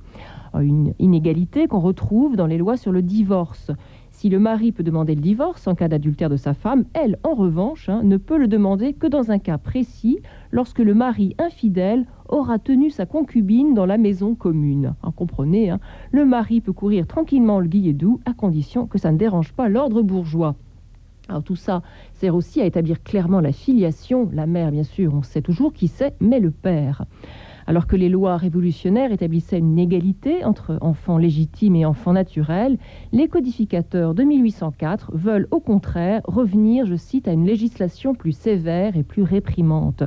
Une 0.56 0.94
inégalité 0.98 1.68
qu'on 1.68 1.80
retrouve 1.80 2.36
dans 2.36 2.48
les 2.48 2.58
lois 2.58 2.78
sur 2.78 2.92
le 2.92 3.04
divorce. 3.04 3.72
Si 4.18 4.30
le 4.30 4.40
mari 4.40 4.72
peut 4.72 4.82
demander 4.82 5.14
le 5.14 5.22
divorce 5.22 5.68
en 5.68 5.76
cas 5.76 5.88
d'adultère 5.88 6.32
de 6.32 6.38
sa 6.38 6.56
femme, 6.56 6.86
elle, 6.96 7.20
en 7.22 7.36
revanche, 7.36 7.88
hein, 7.88 8.02
ne 8.04 8.18
peut 8.18 8.40
le 8.40 8.48
demander 8.48 8.94
que 8.94 9.06
dans 9.06 9.30
un 9.30 9.38
cas 9.38 9.60
précis, 9.60 10.18
lorsque 10.50 10.80
le 10.80 10.96
mari 10.96 11.36
infidèle 11.38 12.08
aura 12.28 12.58
tenu 12.58 12.90
sa 12.90 13.06
concubine 13.06 13.76
dans 13.76 13.86
la 13.86 14.00
maison 14.00 14.34
commune. 14.34 14.96
Alors, 15.04 15.14
comprenez, 15.14 15.70
hein, 15.70 15.80
le 16.12 16.26
mari 16.26 16.62
peut 16.62 16.74
courir 16.74 17.06
tranquillement 17.06 17.60
le 17.60 17.68
guillet 17.68 17.94
doux 17.94 18.20
à 18.26 18.34
condition 18.34 18.88
que 18.88 18.98
ça 18.98 19.12
ne 19.12 19.20
dérange 19.20 19.54
pas 19.54 19.70
l'ordre 19.70 20.02
bourgeois. 20.02 20.56
Alors 21.30 21.44
tout 21.44 21.56
ça 21.56 21.84
sert 22.14 22.34
aussi 22.34 22.60
à 22.60 22.66
établir 22.66 23.04
clairement 23.04 23.42
la 23.42 23.52
filiation. 23.52 24.32
La 24.34 24.48
mère, 24.48 24.72
bien 24.72 24.84
sûr, 24.84 25.14
on 25.14 25.22
sait 25.22 25.44
toujours 25.44 25.74
qui 25.74 25.90
c'est, 25.90 26.16
mais 26.22 26.40
le 26.40 26.50
père. 26.50 27.06
Alors 27.70 27.86
que 27.86 27.98
les 27.98 28.08
lois 28.08 28.38
révolutionnaires 28.38 29.12
établissaient 29.12 29.60
une 29.60 29.78
égalité 29.78 30.46
entre 30.46 30.78
enfants 30.80 31.18
légitimes 31.18 31.76
et 31.76 31.86
enfants 31.86 32.14
naturels, 32.14 32.78
les 33.12 33.28
codificateurs 33.28 34.16
de 34.16 34.24
1804 34.24 35.12
veulent 35.14 35.50
au 35.52 35.60
contraire 35.60 36.22
revenir, 36.24 36.86
je 36.86 36.96
cite, 36.96 37.28
à 37.28 37.34
une 37.34 37.46
législation 37.46 38.16
plus 38.16 38.32
sévère 38.32 38.96
et 38.96 39.04
plus 39.04 39.24
réprimante. 39.24 40.04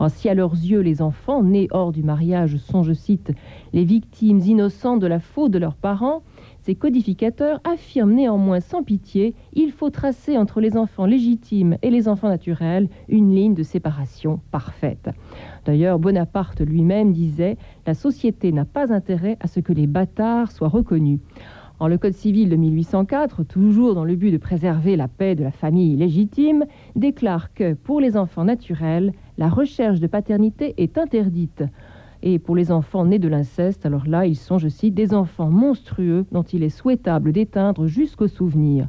Alors, 0.00 0.10
si 0.10 0.28
à 0.28 0.34
leurs 0.34 0.54
yeux 0.54 0.80
les 0.80 1.00
enfants 1.00 1.44
nés 1.44 1.68
hors 1.70 1.92
du 1.92 2.02
mariage 2.02 2.56
sont, 2.56 2.82
je 2.82 2.92
cite, 2.92 3.30
les 3.72 3.84
victimes 3.84 4.40
innocentes 4.40 5.00
de 5.00 5.06
la 5.06 5.20
faute 5.20 5.52
de 5.52 5.58
leurs 5.58 5.76
parents, 5.76 6.22
ces 6.66 6.74
codificateurs 6.74 7.60
affirment 7.62 8.14
néanmoins 8.14 8.58
sans 8.58 8.82
pitié 8.82 9.36
il 9.52 9.70
faut 9.70 9.90
tracer 9.90 10.36
entre 10.36 10.60
les 10.60 10.76
enfants 10.76 11.06
légitimes 11.06 11.76
et 11.80 11.90
les 11.90 12.08
enfants 12.08 12.28
naturels 12.28 12.88
une 13.08 13.32
ligne 13.32 13.54
de 13.54 13.62
séparation 13.62 14.40
parfaite. 14.50 15.10
D'ailleurs, 15.64 16.00
Bonaparte 16.00 16.60
lui-même 16.60 17.12
disait 17.12 17.56
La 17.86 17.94
société 17.94 18.50
n'a 18.50 18.64
pas 18.64 18.92
intérêt 18.92 19.36
à 19.38 19.46
ce 19.46 19.60
que 19.60 19.72
les 19.72 19.86
bâtards 19.86 20.50
soient 20.50 20.66
reconnus. 20.66 21.20
En 21.78 21.86
le 21.86 21.98
Code 21.98 22.14
civil 22.14 22.48
de 22.48 22.56
1804, 22.56 23.44
toujours 23.44 23.94
dans 23.94 24.04
le 24.04 24.16
but 24.16 24.32
de 24.32 24.38
préserver 24.38 24.96
la 24.96 25.06
paix 25.06 25.36
de 25.36 25.44
la 25.44 25.52
famille 25.52 25.94
légitime, 25.94 26.64
déclare 26.96 27.54
que 27.54 27.74
pour 27.74 28.00
les 28.00 28.16
enfants 28.16 28.44
naturels, 28.44 29.12
la 29.38 29.48
recherche 29.48 30.00
de 30.00 30.08
paternité 30.08 30.74
est 30.78 30.98
interdite. 30.98 31.62
Et 32.22 32.38
pour 32.38 32.56
les 32.56 32.72
enfants 32.72 33.04
nés 33.04 33.18
de 33.18 33.28
l'inceste, 33.28 33.86
alors 33.86 34.06
là, 34.06 34.26
ils 34.26 34.36
sont, 34.36 34.58
je 34.58 34.68
cite, 34.68 34.94
des 34.94 35.14
enfants 35.14 35.50
monstrueux 35.50 36.26
dont 36.32 36.42
il 36.42 36.62
est 36.62 36.70
souhaitable 36.70 37.32
d'éteindre 37.32 37.86
jusqu'au 37.86 38.28
souvenir. 38.28 38.88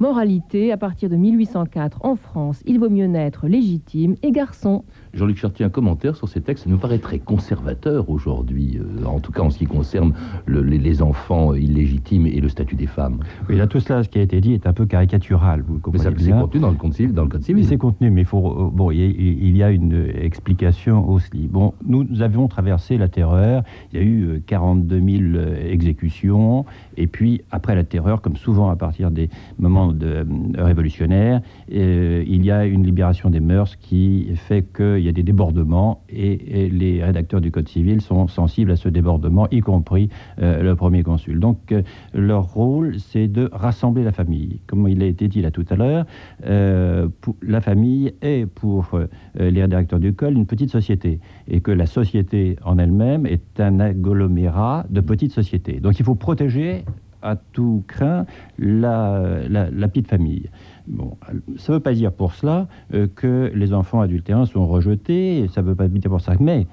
Moralité, 0.00 0.70
à 0.70 0.76
partir 0.76 1.08
de 1.08 1.16
1804 1.16 2.04
en 2.04 2.14
France, 2.14 2.62
il 2.66 2.78
vaut 2.78 2.88
mieux 2.88 3.06
naître 3.06 3.48
légitime 3.48 4.14
et 4.22 4.30
garçon. 4.30 4.84
Jean-Luc 5.14 5.36
Chartier, 5.38 5.64
un 5.64 5.68
commentaire 5.70 6.16
sur 6.16 6.28
ces 6.28 6.40
textes, 6.40 6.64
ça 6.64 6.70
nous 6.70 6.78
paraît 6.78 6.98
très 6.98 7.18
conservateur 7.18 8.08
aujourd'hui, 8.10 8.78
euh, 8.80 9.04
en 9.06 9.20
tout 9.20 9.32
cas 9.32 9.42
en 9.42 9.50
ce 9.50 9.58
qui 9.58 9.66
concerne 9.66 10.12
le- 10.46 10.62
les, 10.62 10.78
les 10.78 11.02
enfants 11.02 11.54
illégitimes 11.54 12.26
et 12.26 12.40
le 12.40 12.48
statut 12.48 12.74
des 12.76 12.86
femmes. 12.86 13.18
Oui, 13.48 13.56
là, 13.56 13.66
tout 13.66 13.80
cela, 13.80 14.02
ce 14.02 14.08
qui 14.08 14.18
a 14.18 14.22
été 14.22 14.40
dit, 14.40 14.52
est 14.52 14.66
un 14.66 14.72
peu 14.72 14.86
caricatural. 14.86 15.62
Vous 15.66 15.74
Mais 15.74 15.80
comprenez 15.80 16.04
ça 16.04 16.10
c'est 16.18 16.30
contenu 16.32 16.60
dans 16.60 16.70
le 16.70 16.76
Code 16.76 16.92
civil. 16.92 17.12
Dans 17.14 17.22
le 17.22 17.28
code 17.28 17.40
Oui, 17.40 17.46
civil. 17.46 17.64
c'est 17.64 17.78
contenu, 17.78 18.10
mais 18.10 18.24
faut. 18.24 18.46
euh, 18.46 18.70
Bon, 18.72 18.90
il 18.90 19.56
y, 19.56 19.62
a- 19.62 19.70
une 19.70 20.08
explication 20.20 21.08
aussi. 21.08 21.48
Bon, 21.50 21.74
nous, 21.86 22.04
nous 22.04 22.22
avions 22.22 22.46
traversé 22.48 22.96
la 22.96 23.08
terreur. 23.08 23.62
Il 23.92 23.98
y 23.98 24.02
a 24.02 24.04
eu 24.04 24.24
euh, 24.24 24.42
42 24.46 25.00
000 25.00 25.22
euh, 25.34 25.70
exécutions. 25.72 26.64
Et 26.96 27.06
puis, 27.06 27.42
après 27.50 27.74
la 27.74 27.84
terreur, 27.84 28.20
comme 28.22 28.36
souvent 28.36 28.70
à 28.70 28.76
partir 28.76 29.10
des 29.10 29.28
moments 29.58 29.92
de, 29.92 30.06
euh, 30.06 30.24
révolutionnaires, 30.56 31.40
euh, 31.72 32.22
il 32.26 32.44
y 32.44 32.50
a 32.50 32.64
une 32.66 32.84
libération 32.84 33.30
des 33.30 33.40
mœurs 33.40 33.76
qui 33.76 34.28
fait 34.34 34.62
qu'il 34.98 35.06
y 35.06 35.08
a 35.08 35.12
des 35.12 35.22
débordements. 35.22 36.02
Et, 36.08 36.68
les 36.68 37.02
rédacteurs 37.02 37.40
du 37.40 37.50
Code 37.50 37.68
civil 37.68 38.00
sont 38.00 38.26
sensibles 38.26 38.72
à 38.72 38.76
ce 38.76 38.88
débordement, 38.88 39.46
y 39.50 39.60
compris 39.60 40.08
euh, 40.40 40.62
le 40.62 40.74
premier 40.74 41.02
consul. 41.02 41.38
Donc, 41.40 41.72
euh, 41.72 41.82
leur 42.12 42.52
rôle, 42.52 42.98
c'est 42.98 43.28
de 43.28 43.48
rassembler 43.52 44.02
la 44.02 44.12
famille. 44.12 44.60
Comme 44.66 44.88
il 44.88 45.02
a 45.02 45.06
été 45.06 45.28
dit 45.28 45.40
là 45.40 45.50
tout 45.50 45.64
à 45.70 45.76
l'heure, 45.76 46.04
euh, 46.46 47.08
la 47.42 47.60
famille 47.60 48.12
est 48.22 48.46
pour 48.46 48.98
les 49.38 49.62
rédacteurs 49.62 50.00
du 50.00 50.14
col 50.14 50.34
une 50.34 50.46
petite 50.46 50.70
société 50.70 51.20
et 51.46 51.60
que 51.60 51.70
la 51.70 51.86
société 51.86 52.56
en 52.64 52.78
elle-même 52.78 53.26
est 53.26 53.60
un 53.60 53.80
agglomérat 53.80 54.86
de 54.90 55.00
petites 55.00 55.32
sociétés. 55.32 55.80
Donc 55.80 55.98
il 55.98 56.04
faut 56.04 56.14
protéger 56.14 56.84
à 57.22 57.36
tout 57.36 57.82
craint 57.86 58.26
la, 58.58 59.40
la- 59.48 59.70
la 59.70 59.88
petite 59.88 60.08
famille. 60.08 60.48
Bon, 60.86 61.16
ça 61.56 61.72
ne 61.72 61.76
veut 61.78 61.82
pas 61.82 61.92
dire 61.94 62.12
pour 62.12 62.32
cela 62.34 62.68
euh, 62.94 63.06
que 63.14 63.50
les 63.54 63.72
enfants 63.74 64.00
adultérins 64.00 64.46
sont 64.46 64.66
rejetés, 64.66 65.46
ça 65.48 65.62
ne 65.62 65.66
veut 65.68 65.74
pas 65.74 65.88
dire 65.88 66.10
pour 66.10 66.20
ça, 66.20 66.32
mais 66.40 66.66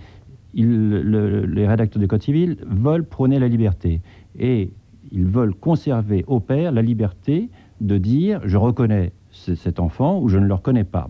il- 0.54 1.02
le- 1.02 1.46
les 1.46 1.68
rédacteurs 1.68 2.00
du 2.02 2.08
Code 2.08 2.22
civil 2.24 2.58
veulent 2.66 3.04
prôner 3.06 3.40
la 3.40 3.48
liberté 3.48 4.02
et 4.40 4.72
ils 5.12 5.26
veulent 5.26 5.54
conserver 5.56 6.24
au 6.28 6.40
père 6.40 6.72
la 6.72 6.82
liberté 6.82 7.50
de 7.82 7.98
dire 7.98 8.40
je 8.46 8.58
reconnais 8.58 9.12
cet 9.32 9.80
enfant 9.80 10.20
ou 10.22 10.30
je 10.30 10.38
ne 10.38 10.46
le 10.48 10.54
reconnais 10.54 10.86
pas. 10.86 11.10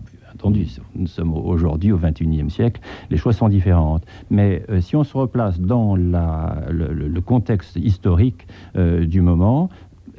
Nous 0.94 1.06
sommes 1.06 1.34
aujourd'hui 1.34 1.92
au 1.92 1.98
XXIe 1.98 2.50
siècle, 2.50 2.80
les 3.10 3.16
choix 3.16 3.32
sont 3.32 3.48
différentes. 3.48 4.04
Mais 4.30 4.62
euh, 4.70 4.80
si 4.80 4.96
on 4.96 5.04
se 5.04 5.16
replace 5.16 5.60
dans 5.60 5.96
le, 5.96 7.20
contexte 7.20 7.76
historique 7.76 8.46
euh, 8.76 9.04
du 9.04 9.20
moment, 9.20 9.68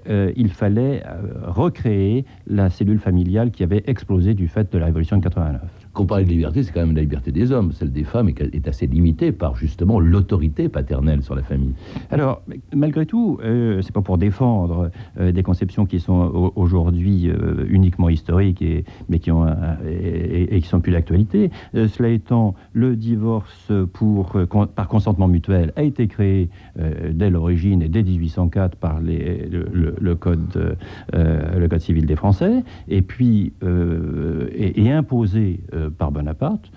euh, 0.10 0.32
il 0.36 0.50
fallait 0.50 1.04
recréer 1.44 2.26
la 2.48 2.70
cellule 2.70 3.00
familiale 3.00 3.52
qui 3.52 3.64
avait 3.64 3.84
explosé 3.88 4.34
du 4.34 4.48
fait 4.48 4.72
de 4.72 4.78
la 4.78 4.86
Révolution 4.86 5.18
de 5.18 5.24
89. 5.24 5.62
Quand 5.98 6.04
on 6.04 6.06
parle 6.06 6.26
de 6.26 6.30
liberté, 6.30 6.62
c'est 6.62 6.72
quand 6.72 6.86
même 6.86 6.96
la 6.96 7.02
liberté 7.02 7.32
des 7.32 7.52
hommes. 7.52 7.72
Celle 7.72 7.92
des 7.92 8.04
femmes 8.04 8.30
est, 8.30 8.40
est 8.54 8.68
assez 8.68 8.86
limitée 8.86 9.32
par 9.32 9.56
justement 9.56 10.00
l'autorité 10.00 10.70
paternelle 10.70 11.24
sur 11.24 11.34
la 11.34 11.42
famille. 11.42 11.74
Alors, 12.12 12.44
malgré 12.72 13.08
tout, 13.08 13.40
euh, 13.44 13.82
c'est 13.82 13.92
pas 13.92 14.04
pour 14.04 14.20
défendre 14.20 14.92
euh, 15.20 15.32
des 15.32 15.42
conceptions 15.42 15.88
qui 15.88 16.00
sont 16.00 16.14
au- 16.14 16.54
aujourd'hui 16.56 17.32
euh, 17.32 17.66
uniquement 17.68 18.10
historiques 18.10 18.62
et, 18.62 18.86
mais 19.10 19.18
qui 19.18 19.32
ont 19.32 19.42
un- 19.48 19.78
et, 19.90 20.62
qui 20.62 20.68
sont 20.68 20.82
plus 20.82 20.92
d'actualité. 20.92 21.50
Euh, 21.74 21.88
cela 21.88 22.10
étant, 22.10 22.54
le 22.74 22.96
divorce 22.96 23.72
euh, 23.72 23.88
par 24.76 24.88
consentement 24.90 25.28
mutuel 25.28 25.74
a 25.78 25.82
été 25.82 26.08
créé 26.08 26.50
euh, 26.80 27.12
dès 27.12 27.32
l'origine 27.32 27.82
et 27.82 27.90
dès 27.90 28.04
1804 28.04 28.76
par 28.76 29.00
le, 29.02 30.14
code, 30.14 30.42
euh, 30.58 30.76
euh, 31.16 31.80
civil 31.80 32.06
des 32.06 32.16
Français, 32.16 32.64
et 32.88 33.02
puis 33.02 33.54
euh, 33.64 34.48
et, 34.54 34.84
et 34.84 34.92
imposé 34.92 35.60
euh, 35.74 35.87
par 35.90 36.12
Bonaparte. 36.12 36.72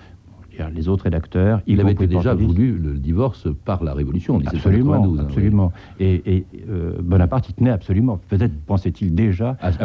Les 0.74 0.88
autres 0.88 1.04
rédacteurs, 1.04 1.62
Il 1.66 1.80
avait 1.80 1.94
déjà 1.94 2.34
voulu 2.34 2.76
le 2.76 2.98
divorce 2.98 3.48
par 3.64 3.82
la 3.82 3.94
Révolution 3.94 4.34
en 4.34 4.40
Absolument, 4.40 5.00
1792. 5.00 5.20
hein, 5.20 5.22
absolument. 5.26 5.72
Et, 5.98 6.36
et, 6.36 6.46
euh, 6.68 6.98
Bonaparte 7.02 7.48
y 7.48 7.54
tenait 7.54 7.70
absolument. 7.70 8.18
Peut-être 8.28 8.52
pensait-il 8.66 9.14
déjà 9.14 9.56
Ah, 9.62 9.70
ah, 9.78 9.84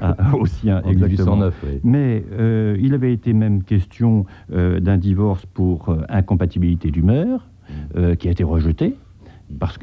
à- 0.00 0.30
à- 0.30 0.34
au 0.34 0.46
sien, 0.46 0.80
En 0.84 0.90
exactement. 0.90 1.36
1809, 1.36 1.54
oui. 1.64 1.80
Mais 1.84 2.24
euh, 2.32 2.76
il 2.80 2.94
avait 2.94 3.12
été 3.12 3.32
même 3.34 3.62
question 3.62 4.24
euh, 4.52 4.80
d'un 4.80 4.96
divorce 4.96 5.46
pour 5.46 5.94
incompatibilité 6.08 6.90
d'humeur, 6.90 7.46
euh, 7.96 8.16
qui 8.16 8.26
a 8.26 8.32
été 8.32 8.42
rejeté. 8.42 8.96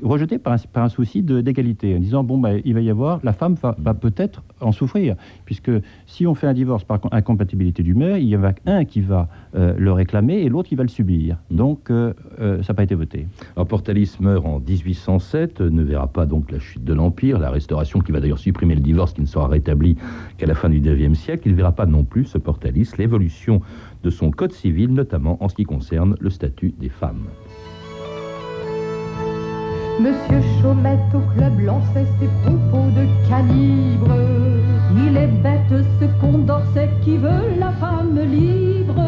Rejeté 0.02 0.40
par 0.40 0.58
un, 0.76 0.90
souci 0.90 1.22
d'égalité, 1.24 1.96
en 1.96 2.00
disant 2.00 2.24
bon, 2.24 2.38
bah, 2.38 2.52
il 2.64 2.74
va 2.74 2.82
y 2.82 2.90
avoir, 2.90 3.20
la 3.24 3.34
femme 3.34 3.56
va, 3.56 3.94
peut-être 3.94 4.44
en 4.62 4.72
souffrir, 4.72 5.16
puisque 5.46 5.72
si 6.06 6.26
on 6.26 6.36
fait 6.36 6.48
un 6.48 6.54
divorce 6.54 6.84
par 6.84 7.00
incompatibilité 7.12 7.84
d'humeur, 7.84 8.18
il 8.18 8.28
y 8.28 8.36
en 8.36 8.44
a 8.44 8.54
un 8.66 8.86
qui 8.86 9.02
va 9.02 9.28
euh, 9.56 9.74
le 9.78 9.92
réclamer 9.92 10.36
et 10.36 10.50
l'autre 10.50 10.70
qui 10.70 10.76
va 10.76 10.84
le 10.84 10.90
subir. 10.90 11.38
Donc, 11.52 11.90
euh, 11.90 12.14
euh, 12.40 12.62
ça 12.64 12.74
n'a 12.74 12.78
pas 12.78 12.84
été 12.84 12.96
voté. 12.96 13.28
Alors 13.56 13.68
Portalis 13.68 14.18
meurt 14.20 14.46
en 14.46 14.60
1807, 14.60 15.62
euh, 15.62 15.70
ne 15.70 15.84
verra 15.84 16.08
pas 16.08 16.26
donc 16.26 16.52
la 16.52 16.60
chute 16.60 16.84
de 16.84 16.94
l'Empire, 16.94 17.40
la 17.40 17.50
restauration 17.50 18.00
qui 18.00 18.12
va 18.12 18.20
d'ailleurs 18.20 18.40
supprimer 18.40 18.76
le 18.76 18.82
divorce 18.82 19.14
qui 19.14 19.22
ne 19.22 19.26
sera 19.26 19.48
rétabli 19.48 19.98
qu'à 20.38 20.46
la 20.46 20.56
fin 20.56 20.70
du 20.70 20.80
XIXe 20.80 21.18
siècle. 21.18 21.44
Il 21.48 21.52
ne 21.52 21.58
verra 21.58 21.72
pas 21.72 21.86
non 21.86 22.04
plus, 22.04 22.26
ce 22.26 22.38
Portalis, 22.38 22.92
l'évolution 22.98 23.62
de 24.04 24.10
son 24.10 24.32
code 24.32 24.52
civil, 24.52 24.94
notamment 24.94 25.42
en 25.44 25.50
ce 25.50 25.56
qui 25.56 25.64
concerne 25.64 26.16
le 26.20 26.30
statut 26.30 26.74
des 26.80 26.90
femmes. 26.90 27.28
Monsieur 30.00 30.42
Chaumette 30.62 31.00
au 31.16 31.22
club 31.34 31.60
lançait 31.60 32.06
ses 32.20 32.28
propos 32.44 32.86
de 32.96 33.08
calibre. 33.28 34.14
Il 34.96 35.18
est 35.18 35.28
bête 35.42 35.86
ce 36.00 36.06
Condorcet 36.22 36.90
qui 37.04 37.18
veut 37.18 37.58
la 37.60 37.72
femme 37.72 38.20
libre. 38.20 39.02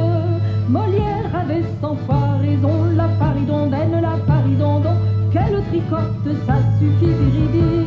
Molière 0.68 1.30
avait 1.36 1.64
cent 1.80 1.96
fois 2.08 2.38
raison, 2.42 2.86
la 2.96 3.08
paridondaine, 3.20 4.02
la 4.02 4.18
paridondon. 4.26 4.96
Quelle 5.32 5.62
tricote, 5.70 6.36
ça 6.48 6.56
suffit, 6.80 7.14
viridi, 7.14 7.86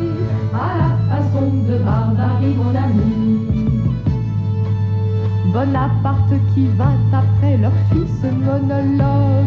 à 0.55 0.79
la 0.79 1.17
façon 1.17 1.47
de 1.69 1.79
Barbarie, 1.79 2.55
mon 2.57 2.71
ami. 2.71 3.39
Bonaparte 5.53 6.35
qui 6.55 6.69
vint 6.69 7.01
après 7.13 7.57
leur 7.57 7.73
fils 7.91 8.23
monologue. 8.33 9.43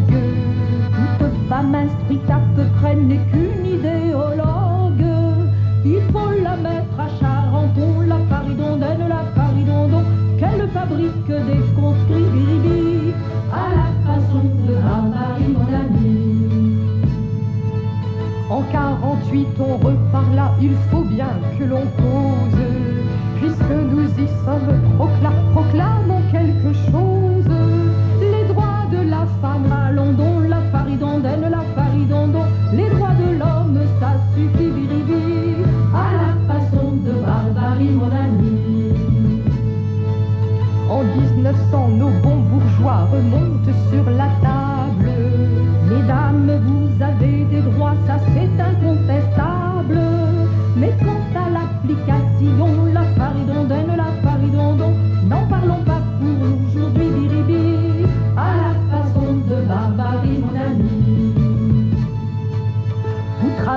Femme 1.49 1.75
instruite 1.75 2.29
à 2.29 2.39
peu 2.55 2.63
près 2.79 2.95
n'est 2.95 3.19
qu'une 3.31 3.65
idéologue. 3.65 5.05
Il 5.85 6.01
faut 6.11 6.31
la 6.43 6.55
mettre 6.57 6.99
à 6.99 7.07
Charenton, 7.19 8.01
la 8.07 8.17
paridondaine, 8.29 9.07
la 9.07 9.23
paridondon, 9.35 10.03
qu'elle 10.39 10.67
fabrique 10.69 11.27
des 11.27 11.61
conscrits 11.79 12.25
biribi, 12.33 13.13
à 13.53 13.69
la 13.75 13.89
façon 14.05 14.43
de 14.67 14.73
Barbarie, 14.73 15.53
mon 15.53 15.73
ami. 15.83 16.39
En 18.49 18.61
48, 18.71 19.47
on 19.59 19.77
reparla, 19.77 20.51
il 20.61 20.75
faut 20.89 21.03
bien 21.03 21.29
que 21.59 21.63
l'on 21.65 21.81
cause. 21.97 22.61
Puisque 23.39 23.69
nous 23.91 24.07
y 24.07 24.27
sommes, 24.43 24.81
procla- 24.97 25.51
proclamons 25.53 26.21
quelque 26.31 26.73
chose. 26.89 27.45
Les 28.21 28.47
droits 28.51 28.87
de 28.91 29.07
la 29.09 29.25
femme 29.41 29.71
à 29.71 29.91
London, 29.91 30.39
la 30.95 31.07
paridondaine, 31.07 31.49
la 31.49 31.63
paridondon. 31.75 32.45
Les 32.73 32.89
droits 32.89 33.15
de 33.19 33.37
l'homme, 33.37 33.79
ça 33.99 34.13
suffit, 34.33 34.69
biribi, 34.69 35.55
à 35.93 36.11
la 36.13 36.53
façon 36.53 36.91
de 37.03 37.11
Barbarie, 37.11 37.89
mon 37.89 38.11
ami. 38.11 38.93
En 40.89 41.03
1900, 41.03 41.87
nos 41.97 42.09
bons 42.21 42.41
bourgeois 42.49 43.07
remontent 43.11 43.73
sur 43.91 44.09
la 44.11 44.29
table. 44.41 45.11
Mesdames, 45.89 46.61
vous 46.65 47.03
avez 47.03 47.45
des 47.45 47.61
droits, 47.61 47.95
ça 48.07 48.17
c'est 48.33 48.61
incontestable. 48.61 49.99
Mais 50.77 50.93
quant 50.99 51.39
à 51.39 51.49
l'application, 51.49 52.85
la 52.93 53.03
paridondaine, 53.17 53.94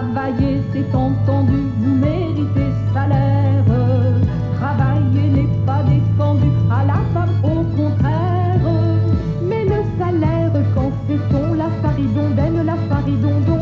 Vous 0.00 0.14
travaillez, 0.14 0.62
c'est 0.72 0.94
entendu, 0.94 1.56
vous 1.80 1.94
méritez 1.96 2.70
salaire. 2.94 3.64
Travailler 4.60 5.28
n'est 5.30 5.66
pas 5.66 5.82
défendu 5.82 6.46
à 6.70 6.84
la 6.84 7.00
femme, 7.12 7.34
au 7.42 7.64
contraire. 7.76 8.60
Mais 9.42 9.64
le 9.64 9.82
salaire, 9.98 10.52
qu'en 10.74 10.92
fait-on 11.08 11.54
La 11.54 11.68
faridondaine, 11.82 12.64
la 12.64 12.76
faridondon, 12.88 13.57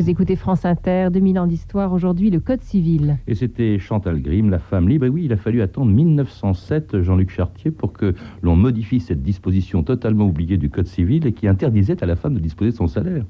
Vous 0.00 0.08
écoutez 0.08 0.34
France 0.34 0.64
Inter, 0.64 1.08
2000 1.12 1.38
ans 1.40 1.46
d'histoire, 1.46 1.92
aujourd'hui 1.92 2.30
le 2.30 2.40
Code 2.40 2.62
civil. 2.62 3.18
Et 3.26 3.34
c'était 3.34 3.78
Chantal 3.78 4.22
Grimm, 4.22 4.48
la 4.48 4.58
femme 4.58 4.88
libre. 4.88 5.04
Et 5.04 5.08
oui, 5.10 5.26
il 5.26 5.32
a 5.34 5.36
fallu 5.36 5.60
attendre 5.60 5.92
1907, 5.92 7.02
Jean-Luc 7.02 7.28
Chartier, 7.28 7.70
pour 7.70 7.92
que 7.92 8.14
l'on 8.40 8.56
modifie 8.56 9.00
cette 9.00 9.22
disposition 9.22 9.82
totalement 9.82 10.24
oubliée 10.24 10.56
du 10.56 10.70
Code 10.70 10.86
civil 10.86 11.26
et 11.26 11.34
qui 11.34 11.46
interdisait 11.46 12.02
à 12.02 12.06
la 12.06 12.16
femme 12.16 12.32
de 12.32 12.38
disposer 12.38 12.70
de 12.70 12.76
son 12.76 12.86
salaire. 12.86 13.26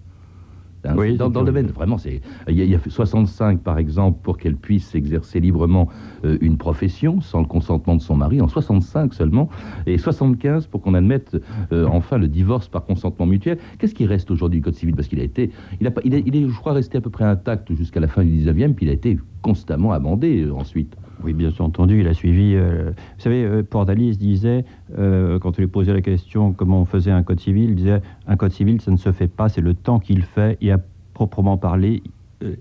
Hein, 0.84 0.94
Oui, 0.96 1.16
dans, 1.16 1.28
le 1.28 1.44
domaine, 1.44 1.66
vraiment, 1.66 1.98
c'est. 1.98 2.20
Il 2.48 2.54
y, 2.54 2.62
a, 2.62 2.64
il 2.64 2.70
y 2.70 2.74
a 2.74 2.80
65, 2.86 3.60
par 3.60 3.78
exemple, 3.78 4.18
pour 4.22 4.38
qu'elle 4.38 4.56
puisse 4.56 4.94
exercer 4.94 5.40
librement 5.40 5.88
euh, 6.24 6.38
une 6.40 6.56
profession 6.56 7.20
sans 7.20 7.40
le 7.40 7.46
consentement 7.46 7.96
de 7.96 8.00
son 8.00 8.16
mari, 8.16 8.40
en 8.40 8.48
65 8.48 9.12
seulement, 9.14 9.48
et 9.86 9.98
75 9.98 10.66
pour 10.66 10.80
qu'on 10.80 10.94
admette 10.94 11.36
euh, 11.72 11.86
enfin 11.86 12.18
le 12.18 12.28
divorce 12.28 12.68
par 12.68 12.84
consentement 12.84 13.26
mutuel. 13.26 13.58
Qu'est-ce 13.78 13.94
qui 13.94 14.06
reste 14.06 14.30
aujourd'hui 14.30 14.60
du 14.60 14.64
Code 14.64 14.74
civil? 14.74 14.94
Parce 14.94 15.08
qu'il 15.08 15.20
a 15.20 15.24
été. 15.24 15.50
Il, 15.80 15.86
a, 15.86 15.90
pas- 15.90 16.02
il, 16.04 16.14
est, 16.14 16.22
il 16.26 16.36
est, 16.36 16.48
je 16.48 16.56
crois, 16.58 16.72
resté 16.72 16.98
à 16.98 17.00
peu 17.00 17.10
près 17.10 17.24
intact 17.24 17.74
jusqu'à 17.74 18.00
la 18.00 18.08
fin 18.08 18.24
du 18.24 18.30
19e, 18.30 18.74
puis 18.74 18.86
il 18.86 18.88
a 18.88 18.94
été 18.94 19.18
constamment 19.42 19.92
amendé 19.92 20.42
euh, 20.44 20.54
ensuite. 20.54 20.96
Oui, 21.22 21.34
bien 21.34 21.50
entendu, 21.58 22.00
il 22.00 22.08
a 22.08 22.14
suivi. 22.14 22.54
euh, 22.54 22.92
vous 22.92 23.22
savez, 23.22 23.44
euh, 23.44 23.62
Portalis 23.62 24.16
disait, 24.16 24.64
euh, 24.98 25.38
quand 25.38 25.58
on 25.58 25.60
lui 25.60 25.68
posait 25.68 25.92
la 25.92 26.00
question 26.00 26.52
comment 26.52 26.80
on 26.80 26.84
faisait 26.86 27.10
un 27.10 27.22
code 27.22 27.40
civil, 27.40 27.70
il 27.70 27.76
disait 27.76 28.00
un 28.26 28.36
code 28.36 28.52
civil, 28.52 28.80
ça 28.80 28.90
ne 28.90 28.96
se 28.96 29.12
fait 29.12 29.28
pas, 29.28 29.48
c'est 29.48 29.60
le 29.60 29.74
temps 29.74 29.98
qu'il 29.98 30.22
fait, 30.22 30.56
et 30.62 30.72
à 30.72 30.78
proprement 31.12 31.58
parler, 31.58 32.02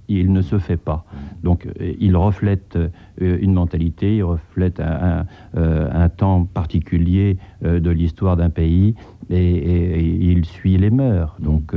il 0.10 0.34
ne 0.34 0.42
se 0.42 0.60
fait 0.60 0.76
pas. 0.76 1.06
Donc, 1.42 1.66
il 1.80 2.18
reflète 2.18 2.78
une 3.22 3.54
mentalité, 3.54 4.18
il 4.18 4.24
reflète 4.24 4.82
un, 4.82 6.10
temps 6.10 6.44
particulier 6.44 7.38
de 7.62 7.90
l'histoire 7.90 8.36
d'un 8.36 8.50
pays, 8.50 8.96
et, 9.30 10.02
il 10.02 10.44
suit 10.44 10.78
les 10.78 10.90
mœurs. 10.90 11.38
Donc, 11.40 11.74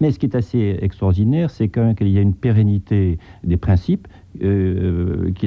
mais 0.00 0.10
ce 0.10 0.18
qui 0.18 0.26
est 0.26 0.34
assez 0.34 0.76
extraordinaire, 0.82 1.50
c'est 1.50 1.68
quand 1.68 1.84
même 1.84 1.94
qu'il 1.94 2.08
y 2.08 2.18
a 2.18 2.20
une 2.20 2.34
pérennité 2.34 3.20
des 3.44 3.56
principes 3.56 4.08
euh, 4.42 5.30
qui, 5.32 5.46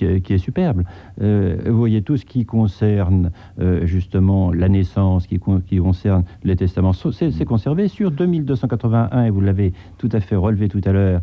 est, 0.00 0.38
superbe. 0.38 0.82
Euh, 1.20 1.56
vous 1.66 1.76
voyez, 1.76 2.02
tout 2.02 2.16
ce 2.16 2.24
qui 2.24 2.44
concerne 2.44 3.30
euh, 3.60 3.86
justement 3.86 4.52
la 4.52 4.68
naissance, 4.68 5.26
qui, 5.26 5.38
con- 5.38 5.60
qui 5.66 5.78
concerne 5.78 6.24
les 6.42 6.56
testaments, 6.56 6.92
c'est 6.92 7.44
conservé 7.44 7.88
sur 7.88 8.10
2281, 8.10 9.24
et 9.24 9.30
vous 9.30 9.40
l'avez 9.40 9.72
tout 9.98 10.08
à 10.12 10.20
fait 10.20 10.36
relevé 10.36 10.68
tout 10.68 10.80
à 10.84 10.92
l'heure, 10.92 11.20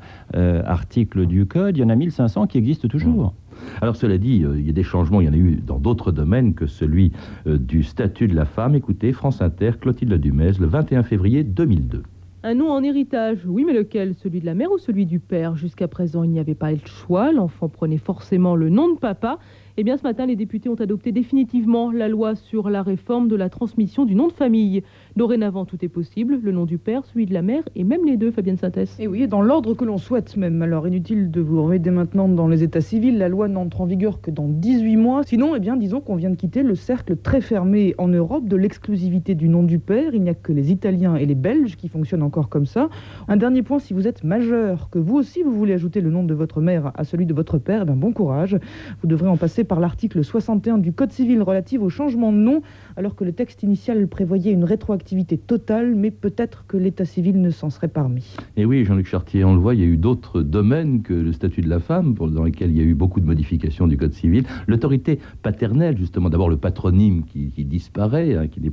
article 0.65 1.25
du 1.25 1.45
Code, 1.45 1.77
il 1.77 1.81
y 1.81 1.83
en 1.83 1.89
a 1.89 1.95
1500 1.95 2.47
qui 2.47 2.57
existent 2.57 2.87
toujours. 2.87 3.33
Alors 3.81 3.95
cela 3.95 4.17
dit, 4.17 4.43
il 4.55 4.65
y 4.65 4.69
a 4.69 4.73
des 4.73 4.83
changements, 4.83 5.21
il 5.21 5.27
y 5.27 5.29
en 5.29 5.33
a 5.33 5.37
eu 5.37 5.55
dans 5.65 5.77
d'autres 5.77 6.11
domaines 6.11 6.53
que 6.53 6.65
celui 6.65 7.11
du 7.45 7.83
statut 7.83 8.27
de 8.27 8.35
la 8.35 8.45
femme. 8.45 8.75
Écoutez, 8.75 9.11
France 9.11 9.41
Inter, 9.41 9.71
Clotilde 9.79 10.13
Dumez, 10.13 10.53
le 10.59 10.65
21 10.67 11.03
février 11.03 11.43
2002. 11.43 12.03
Un 12.43 12.55
nom 12.55 12.71
en 12.71 12.81
héritage, 12.81 13.45
oui, 13.45 13.65
mais 13.65 13.73
lequel? 13.73 14.15
Celui 14.15 14.39
de 14.39 14.47
la 14.47 14.55
mère 14.55 14.71
ou 14.71 14.79
celui 14.79 15.05
du 15.05 15.19
père? 15.19 15.55
Jusqu'à 15.55 15.87
présent, 15.87 16.23
il 16.23 16.31
n'y 16.31 16.39
avait 16.39 16.55
pas 16.55 16.71
le 16.71 16.79
choix. 16.85 17.31
L'enfant 17.31 17.69
prenait 17.69 17.99
forcément 17.99 18.55
le 18.55 18.69
nom 18.69 18.91
de 18.91 18.97
papa. 18.97 19.37
Eh 19.77 19.83
bien, 19.83 19.95
ce 19.95 20.03
matin, 20.03 20.25
les 20.25 20.35
députés 20.35 20.67
ont 20.67 20.75
adopté 20.75 21.13
définitivement 21.13 21.91
la 21.91 22.09
loi 22.09 22.35
sur 22.35 22.69
la 22.69 22.83
réforme 22.83 23.29
de 23.29 23.37
la 23.37 23.47
transmission 23.47 24.03
du 24.03 24.15
nom 24.15 24.27
de 24.27 24.33
famille. 24.33 24.83
Dorénavant, 25.15 25.63
tout 25.63 25.77
est 25.83 25.89
possible. 25.89 26.39
Le 26.43 26.51
nom 26.51 26.65
du 26.65 26.77
père, 26.77 27.05
celui 27.05 27.25
de 27.25 27.33
la 27.33 27.41
mère, 27.41 27.63
et 27.75 27.85
même 27.85 28.05
les 28.05 28.17
deux, 28.17 28.31
Fabienne 28.31 28.57
Synthèse. 28.57 28.97
Et 28.99 29.07
oui, 29.07 29.27
dans 29.29 29.41
l'ordre 29.41 29.73
que 29.73 29.85
l'on 29.85 29.97
souhaite 29.97 30.35
même. 30.35 30.61
Alors 30.61 30.87
inutile 30.87 31.31
de 31.31 31.39
vous 31.39 31.63
remettre 31.63 31.89
maintenant 31.89 32.27
dans 32.27 32.49
les 32.49 32.63
états 32.63 32.81
civils, 32.81 33.17
la 33.17 33.29
loi 33.29 33.47
n'entre 33.47 33.79
en 33.79 33.85
vigueur 33.85 34.19
que 34.19 34.29
dans 34.29 34.49
18 34.49 34.97
mois. 34.97 35.23
Sinon, 35.23 35.55
eh 35.55 35.59
bien, 35.59 35.77
disons 35.77 36.01
qu'on 36.01 36.15
vient 36.15 36.29
de 36.29 36.35
quitter 36.35 36.63
le 36.63 36.75
cercle 36.75 37.15
très 37.15 37.39
fermé 37.39 37.95
en 37.97 38.09
Europe 38.09 38.49
de 38.49 38.57
l'exclusivité 38.57 39.35
du 39.35 39.47
nom 39.47 39.63
du 39.63 39.79
père. 39.79 40.13
Il 40.13 40.21
n'y 40.21 40.29
a 40.29 40.33
que 40.33 40.51
les 40.51 40.71
Italiens 40.71 41.15
et 41.15 41.25
les 41.25 41.35
Belges 41.35 41.77
qui 41.77 41.87
fonctionnent 41.87 42.23
encore 42.23 42.49
comme 42.49 42.65
ça. 42.65 42.89
Un 43.29 43.37
dernier 43.37 43.63
point, 43.63 43.79
si 43.79 43.93
vous 43.93 44.05
êtes 44.05 44.25
majeur, 44.25 44.89
que 44.89 44.99
vous 44.99 45.15
aussi 45.15 45.43
vous 45.43 45.53
voulez 45.53 45.73
ajouter 45.73 46.01
le 46.01 46.09
nom 46.09 46.23
de 46.23 46.33
votre 46.33 46.59
mère 46.59 46.91
à 46.95 47.05
celui 47.05 47.25
de 47.25 47.33
votre 47.33 47.57
père, 47.57 47.83
eh 47.83 47.85
bien, 47.85 47.95
bon 47.95 48.11
courage. 48.11 48.57
Vous 49.01 49.07
devrez 49.07 49.29
en 49.29 49.37
passer 49.37 49.60
par 49.63 49.79
l'article 49.79 50.23
61 50.23 50.77
du 50.77 50.93
Code 50.93 51.11
civil 51.11 51.41
relatif 51.41 51.81
au 51.81 51.89
changement 51.89 52.31
de 52.31 52.37
nom, 52.37 52.61
alors 52.97 53.15
que 53.15 53.23
le 53.23 53.31
texte 53.31 53.63
initial 53.63 54.07
prévoyait 54.07 54.51
une 54.51 54.63
rétroactivité 54.63 55.37
totale, 55.37 55.95
mais 55.95 56.11
peut-être 56.11 56.65
que 56.67 56.77
l'état 56.77 57.05
civil 57.05 57.41
ne 57.41 57.49
s'en 57.49 57.69
serait 57.69 57.87
pas 57.87 58.03
remis. 58.03 58.35
Et 58.57 58.65
oui, 58.65 58.85
Jean-Luc 58.85 59.07
Chartier, 59.07 59.43
on 59.43 59.53
le 59.53 59.59
voit, 59.59 59.75
il 59.75 59.81
y 59.81 59.83
a 59.83 59.87
eu 59.87 59.97
d'autres 59.97 60.41
domaines 60.41 61.01
que 61.01 61.13
le 61.13 61.31
statut 61.33 61.61
de 61.61 61.69
la 61.69 61.79
femme, 61.79 62.13
dans 62.15 62.43
lesquels 62.43 62.71
il 62.71 62.77
y 62.77 62.81
a 62.81 62.83
eu 62.85 62.93
beaucoup 62.93 63.19
de 63.19 63.25
modifications 63.25 63.87
du 63.87 63.97
Code 63.97 64.13
civil. 64.13 64.43
L'autorité 64.67 65.19
paternelle, 65.41 65.97
justement, 65.97 66.29
d'abord 66.29 66.49
le 66.49 66.57
patronyme 66.57 67.23
qui, 67.25 67.51
disparaît, 67.65 68.35
hein, 68.35 68.47
qui 68.47 68.61
n'est 68.61 68.69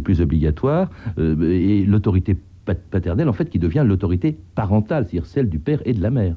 plus, 0.00 0.20
obligatoire, 0.20 0.90
euh, 1.18 1.50
et 1.50 1.84
l'autorité 1.84 2.36
pat- 2.64 2.80
paternelle, 2.90 3.28
en 3.28 3.32
fait, 3.32 3.50
qui 3.50 3.58
devient 3.58 3.84
l'autorité 3.86 4.36
parentale, 4.54 5.04
c'est-à-dire 5.04 5.26
celle 5.26 5.48
du 5.48 5.58
père 5.58 5.80
et 5.84 5.92
de 5.92 6.02
la 6.02 6.10
mère. 6.10 6.36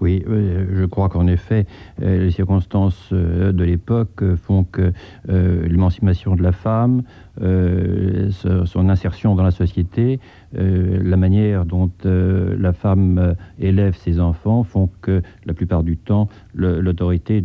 Oui, 0.00 0.24
euh, 0.28 0.66
je 0.74 0.84
crois 0.84 1.08
qu'en 1.08 1.26
effet, 1.26 1.66
euh, 2.02 2.24
les 2.24 2.30
circonstances 2.30 3.10
euh, 3.12 3.52
de 3.52 3.64
l'époque 3.64 4.22
font 4.36 4.64
que 4.64 4.92
l'émancipation 5.26 6.34
de 6.36 6.42
la 6.42 6.52
femme, 6.52 7.02
son 7.40 8.88
insertion 8.88 9.34
dans 9.34 9.42
la 9.42 9.50
société, 9.50 10.20
la 10.52 11.16
manière 11.16 11.64
dont 11.64 11.90
la 12.04 12.72
femme 12.72 13.34
élève 13.58 13.96
ses 13.96 14.20
enfants 14.20 14.62
font 14.64 14.90
que 15.00 15.22
la 15.46 15.54
plupart 15.54 15.82
du 15.82 15.96
temps, 15.96 16.28
l'autorité 16.54 17.44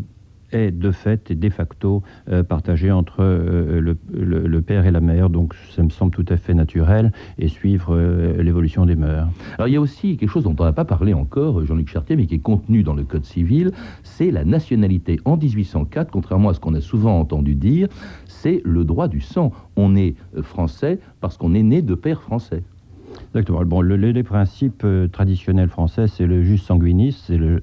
est 0.52 0.72
de 0.72 0.92
fait 0.92 1.32
et 1.32 1.36
de 1.36 1.50
facto 1.50 2.04
euh, 2.30 2.44
partagé 2.44 2.92
entre 2.92 3.18
euh, 3.22 3.82
le, 3.82 4.62
père 4.62 4.86
et 4.86 4.92
la 4.92 5.02
mère. 5.02 5.30
Donc 5.30 5.54
ça 5.76 5.84
me 5.84 5.90
semble 5.90 6.12
tout 6.12 6.26
à 6.30 6.38
fait 6.38 6.54
naturel 6.54 7.12
et 7.38 7.48
suivre 7.48 7.96
euh, 7.96 8.42
l'évolution 8.42 8.86
des 8.86 8.96
mœurs. 8.96 9.28
Alors 9.58 9.68
il 9.68 9.74
y 9.74 9.78
a 9.78 9.82
aussi 9.82 10.18
quelque 10.18 10.30
chose 10.30 10.44
dont 10.44 10.56
on 10.60 10.64
n'a 10.64 10.74
pas 10.74 10.86
parlé 10.86 11.14
encore, 11.14 11.66
Jean-Luc 11.66 11.90
Chartier, 11.90 12.16
mais 12.16 12.26
qui 12.26 12.36
est 12.36 12.40
contenu 12.40 12.84
dans 12.84 12.94
le 12.94 13.04
Code 13.04 13.26
civil, 13.26 13.72
c'est 14.04 14.32
la 14.32 14.46
nationalité. 14.46 15.20
En 15.26 15.38
1804, 15.38 16.12
contrairement 16.12 16.50
à 16.50 16.54
ce 16.54 16.60
qu'on 16.60 16.76
a 16.76 16.82
souvent 16.82 17.20
entendu 17.20 17.56
dire, 17.56 17.88
c'est 18.28 18.62
le 18.64 18.84
droit 18.84 19.08
du 19.08 19.22
sang. 19.22 19.52
On 19.76 19.96
est 19.96 20.16
français 20.42 21.00
parce 21.22 21.38
qu'on 21.38 21.54
est 21.54 21.64
né 21.64 21.82
de 21.82 21.96
père 21.96 22.22
français. 22.22 22.64
Exactement. 23.30 23.64
Bon, 23.64 23.82
le, 23.82 23.96
les 23.96 24.24
principes 24.24 24.82
euh, 24.84 25.08
traditionnels 25.08 25.70
français, 25.70 26.08
c'est 26.08 26.26
le 26.26 26.42
jus 26.42 26.58
sanguinis, 26.58 27.12
c'est 27.12 27.38
le, 27.38 27.60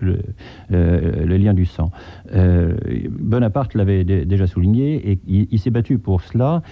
euh, 0.70 1.24
lien 1.26 1.54
du 1.54 1.64
sang. 1.64 1.90
Euh, 2.32 2.76
Bonaparte 3.10 3.74
l'avait 3.74 4.04
déjà 4.04 4.46
souligné 4.46 5.10
et 5.10 5.18
il, 5.26 5.58
s'est 5.58 5.70
battu 5.70 5.98
pour 5.98 6.20
cela 6.20 6.62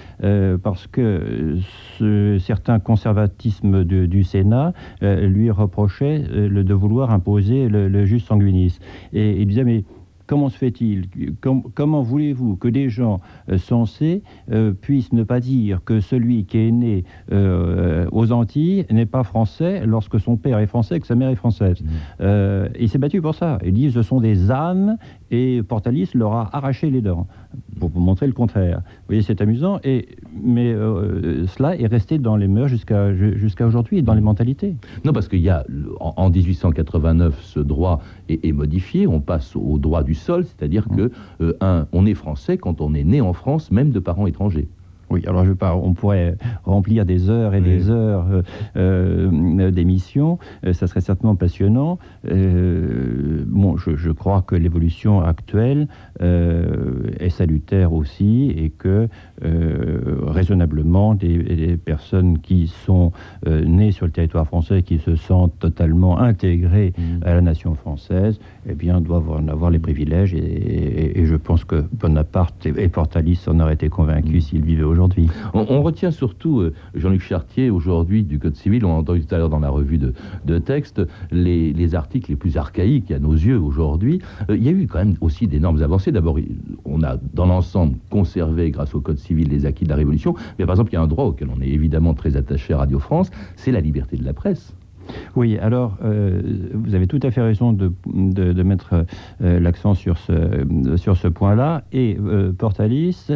parce 0.63 0.87
que 0.87 1.57
ce 1.99 2.39
certain 2.39 2.79
conservatisme 2.79 3.85
du 3.85 4.23
Sénat 4.23 4.73
lui 5.01 5.51
reprochait 5.51 6.21
de 6.21 6.75
vouloir 6.75 7.11
imposer 7.11 7.69
le, 7.69 8.05
jus 8.05 8.21
sanguinis. 8.21 8.79
Et 9.13 9.41
il 9.41 9.47
disait, 9.47 9.65
mais 9.65 9.85
Comment 10.27 10.49
se 10.49 10.57
fait-il 10.57 11.09
Comment 11.75 12.03
voulez-vous 12.03 12.57
que 12.57 12.69
des 12.69 12.89
gens 12.89 13.21
euh, 13.51 13.59
sensés 13.59 14.23
euh, 14.51 14.73
puissent 14.73 15.13
ne 15.13 15.23
pas 15.23 15.41
dire 15.41 15.81
que 15.85 16.01
celui 16.01 16.45
qui 16.47 16.59
est 16.59 16.71
né 16.71 17.05
euh, 17.33 18.07
aux 18.11 18.33
Antilles 18.33 18.87
n'est 18.91 19.07
pas 19.07 19.23
français 19.23 19.85
lorsque 19.85 20.19
son 20.19 20.37
père 20.37 20.59
est 20.59 20.67
français 20.67 20.97
et 20.97 21.01
que 21.01 21.07
sa 21.07 21.15
mère 21.15 21.29
est 21.29 21.37
française? 21.37 21.83
Mmh. 21.83 22.25
Il 22.81 22.89
s'est 22.89 22.99
battu 22.99 23.21
pour 23.21 23.35
ça. 23.35 23.59
Il 23.65 23.75
dit 23.75 23.91
ce 23.91 24.03
sont 24.03 24.21
des 24.21 24.51
ânes 24.51 24.99
et 25.35 25.63
Portalis 25.63 26.11
leur 26.15 26.33
a 26.33 26.57
arraché 26.57 26.91
les 26.91 27.01
dents 27.01 27.27
pour 27.81 27.89
vous 27.89 28.01
montrer 28.01 28.27
le 28.27 28.33
contraire. 28.33 28.79
Vous 28.85 29.07
voyez, 29.09 29.23
c'est 29.23 29.41
amusant, 29.41 29.81
et, 29.83 30.09
mais 30.33 30.73
euh, 30.73 31.47
cela 31.49 31.77
est 31.77 31.87
resté 31.87 32.19
dans 32.19 32.37
les 32.37 32.47
mœurs 32.47 32.69
jusqu'à 32.69 33.13
jusqu'à 33.13 33.67
aujourd'hui, 33.67 34.03
dans 34.03 34.15
les 34.15 34.21
mentalités. 34.21 34.77
Non, 35.05 35.13
parce 35.13 35.29
qu'il 35.29 35.41
y 35.41 35.51
a, 35.51 35.65
en, 35.99 36.31
1889, 36.31 37.41
ce 37.43 37.61
droit 37.61 38.01
est, 38.29 38.53
modifié, 38.53 39.07
on 39.07 39.21
passe 39.21 39.57
au 39.57 39.79
droit 39.79 40.05
du 40.05 40.15
sol, 40.15 40.45
c'est-à-dire 40.45 40.85
qu'on 40.87 40.95
que, 40.95 41.11
euh, 41.41 41.53
un, 41.61 41.87
on 41.93 42.07
est 42.07 42.15
français 42.15 42.57
quand 42.57 42.81
on 42.81 42.95
est 42.95 43.05
né 43.05 43.21
en 43.21 43.33
France, 43.33 43.73
même 43.73 43.91
de 43.91 43.99
parents 43.99 44.27
étrangers. 44.27 44.69
Oui, 45.15 45.23
alors 45.29 45.45
je 45.45 45.53
pas, 45.53 45.77
on 45.77 45.93
pourrait 45.93 46.37
remplir 46.65 47.07
des 47.07 47.31
heures 47.31 47.55
et 47.55 47.61
des 47.61 47.89
heures 47.89 48.27
euh, 48.33 48.43
euh, 48.77 49.71
d'émissions, 49.71 50.41
euh, 50.67 50.73
ça 50.73 50.89
serait 50.89 51.03
certainement 51.03 51.37
passionnant. 51.37 52.01
bon, 52.25 53.77
je, 53.77 54.11
crois 54.11 54.43
que 54.43 54.57
l'évolution 54.57 55.21
actuelle 55.21 55.87
est 56.21 57.29
salutaire 57.29 57.93
aussi 57.93 58.53
et 58.57 58.71
que 58.71 59.09
raisonnablement, 59.41 61.15
des, 61.15 61.77
personnes 61.77 62.41
qui 62.41 62.67
sont 62.67 63.13
nées 63.47 63.93
sur 63.93 64.07
le 64.07 64.13
territoire 64.13 64.47
français, 64.47 64.83
qui 64.83 64.99
se 64.99 65.15
sentent 65.15 65.59
totalement 65.61 66.19
intégrées 66.19 66.93
mmh. 66.97 67.03
à 67.25 67.35
la 67.35 67.41
nation 67.41 67.75
française, 67.77 68.41
eh 68.69 68.75
bien, 68.75 69.01
doivent 69.01 69.31
en 69.31 69.47
avoir 69.47 69.71
les 69.71 69.79
privilèges 69.79 70.35
et, 70.35 71.25
je 71.25 71.37
pense 71.37 71.65
que 71.65 71.85
Bonaparte 71.93 72.67
et, 72.67 72.89
Portalis 72.89 73.41
en 73.47 73.61
auraient 73.61 73.75
été 73.75 73.89
convaincus 73.89 74.45
mmh. 74.45 74.49
s'ils 74.49 74.65
vivaient 74.65 74.83
aujourd'hui. 74.83 75.04
On, 75.53 75.83
retient 75.83 76.11
surtout, 76.11 76.61
euh, 76.61 76.75
Jean-Luc 76.95 77.21
Chartier, 77.21 77.71
aujourd'hui, 77.71 78.23
du 78.23 78.39
Code 78.39 78.57
civil, 78.57 78.85
on 78.85 78.91
a 78.91 78.99
entendu 78.99 79.25
tout 79.25 79.35
à 79.35 79.39
l'heure 79.39 79.49
dans 79.49 79.61
la 79.61 79.71
revue 79.71 79.99
de, 79.99 80.13
de 80.45 80.59
texte, 80.59 81.03
les, 81.31 81.95
articles 81.95 82.31
les 82.31 82.37
plus 82.37 82.57
archaïques 82.57 83.11
à 83.11 83.19
nos 83.19 83.33
yeux 83.33 83.59
aujourd'hui. 83.59 84.21
Euh, 84.51 84.57
il 84.57 84.63
y 84.63 84.69
a 84.69 84.73
eu 84.73 84.87
quand 84.87 84.99
même 84.99 85.17
aussi 85.21 85.47
d'énormes 85.47 85.83
avancées. 85.83 86.13
D'abord, 86.13 86.39
on 86.85 87.03
a 87.03 87.17
dans 87.35 87.47
l'ensemble 87.47 87.97
conservé, 88.11 88.71
grâce 88.71 88.95
au 88.95 89.01
Code 89.01 89.19
civil, 89.19 89.49
les 89.49 89.67
acquis 89.67 89.85
de 89.85 89.91
la 89.91 89.97
Révolution. 89.97 90.35
Mais 90.59 90.67
par 90.67 90.75
exemple, 90.75 90.91
il 90.93 90.95
y 90.95 90.99
a 90.99 91.03
un 91.03 91.07
droit 91.07 91.27
auquel 91.27 91.49
on 91.57 91.61
est 91.61 91.69
évidemment 91.69 92.15
très 92.15 92.37
attaché 92.37 92.75
à 92.75 92.79
Radio 92.79 92.99
France, 92.99 93.31
c'est 93.57 93.73
la 93.73 93.81
liberté 93.81 94.17
de 94.17 94.25
la 94.25 94.33
presse. 94.33 94.75
Oui, 95.37 95.59
alors 95.59 95.99
euh, 96.05 96.41
vous 96.73 96.95
avez 96.95 97.07
tout 97.07 97.21
à 97.23 97.31
fait 97.31 97.43
raison 97.43 97.73
de, 97.73 97.93
mettre 98.63 99.05
euh, 99.43 99.61
l'accent 99.61 99.95
sur 99.95 100.19
ce, 100.19 100.33
sur 100.97 101.17
ce 101.17 101.29
point-là. 101.29 101.85
Et 101.93 102.19
euh, 102.21 102.53
Portalis 102.53 103.29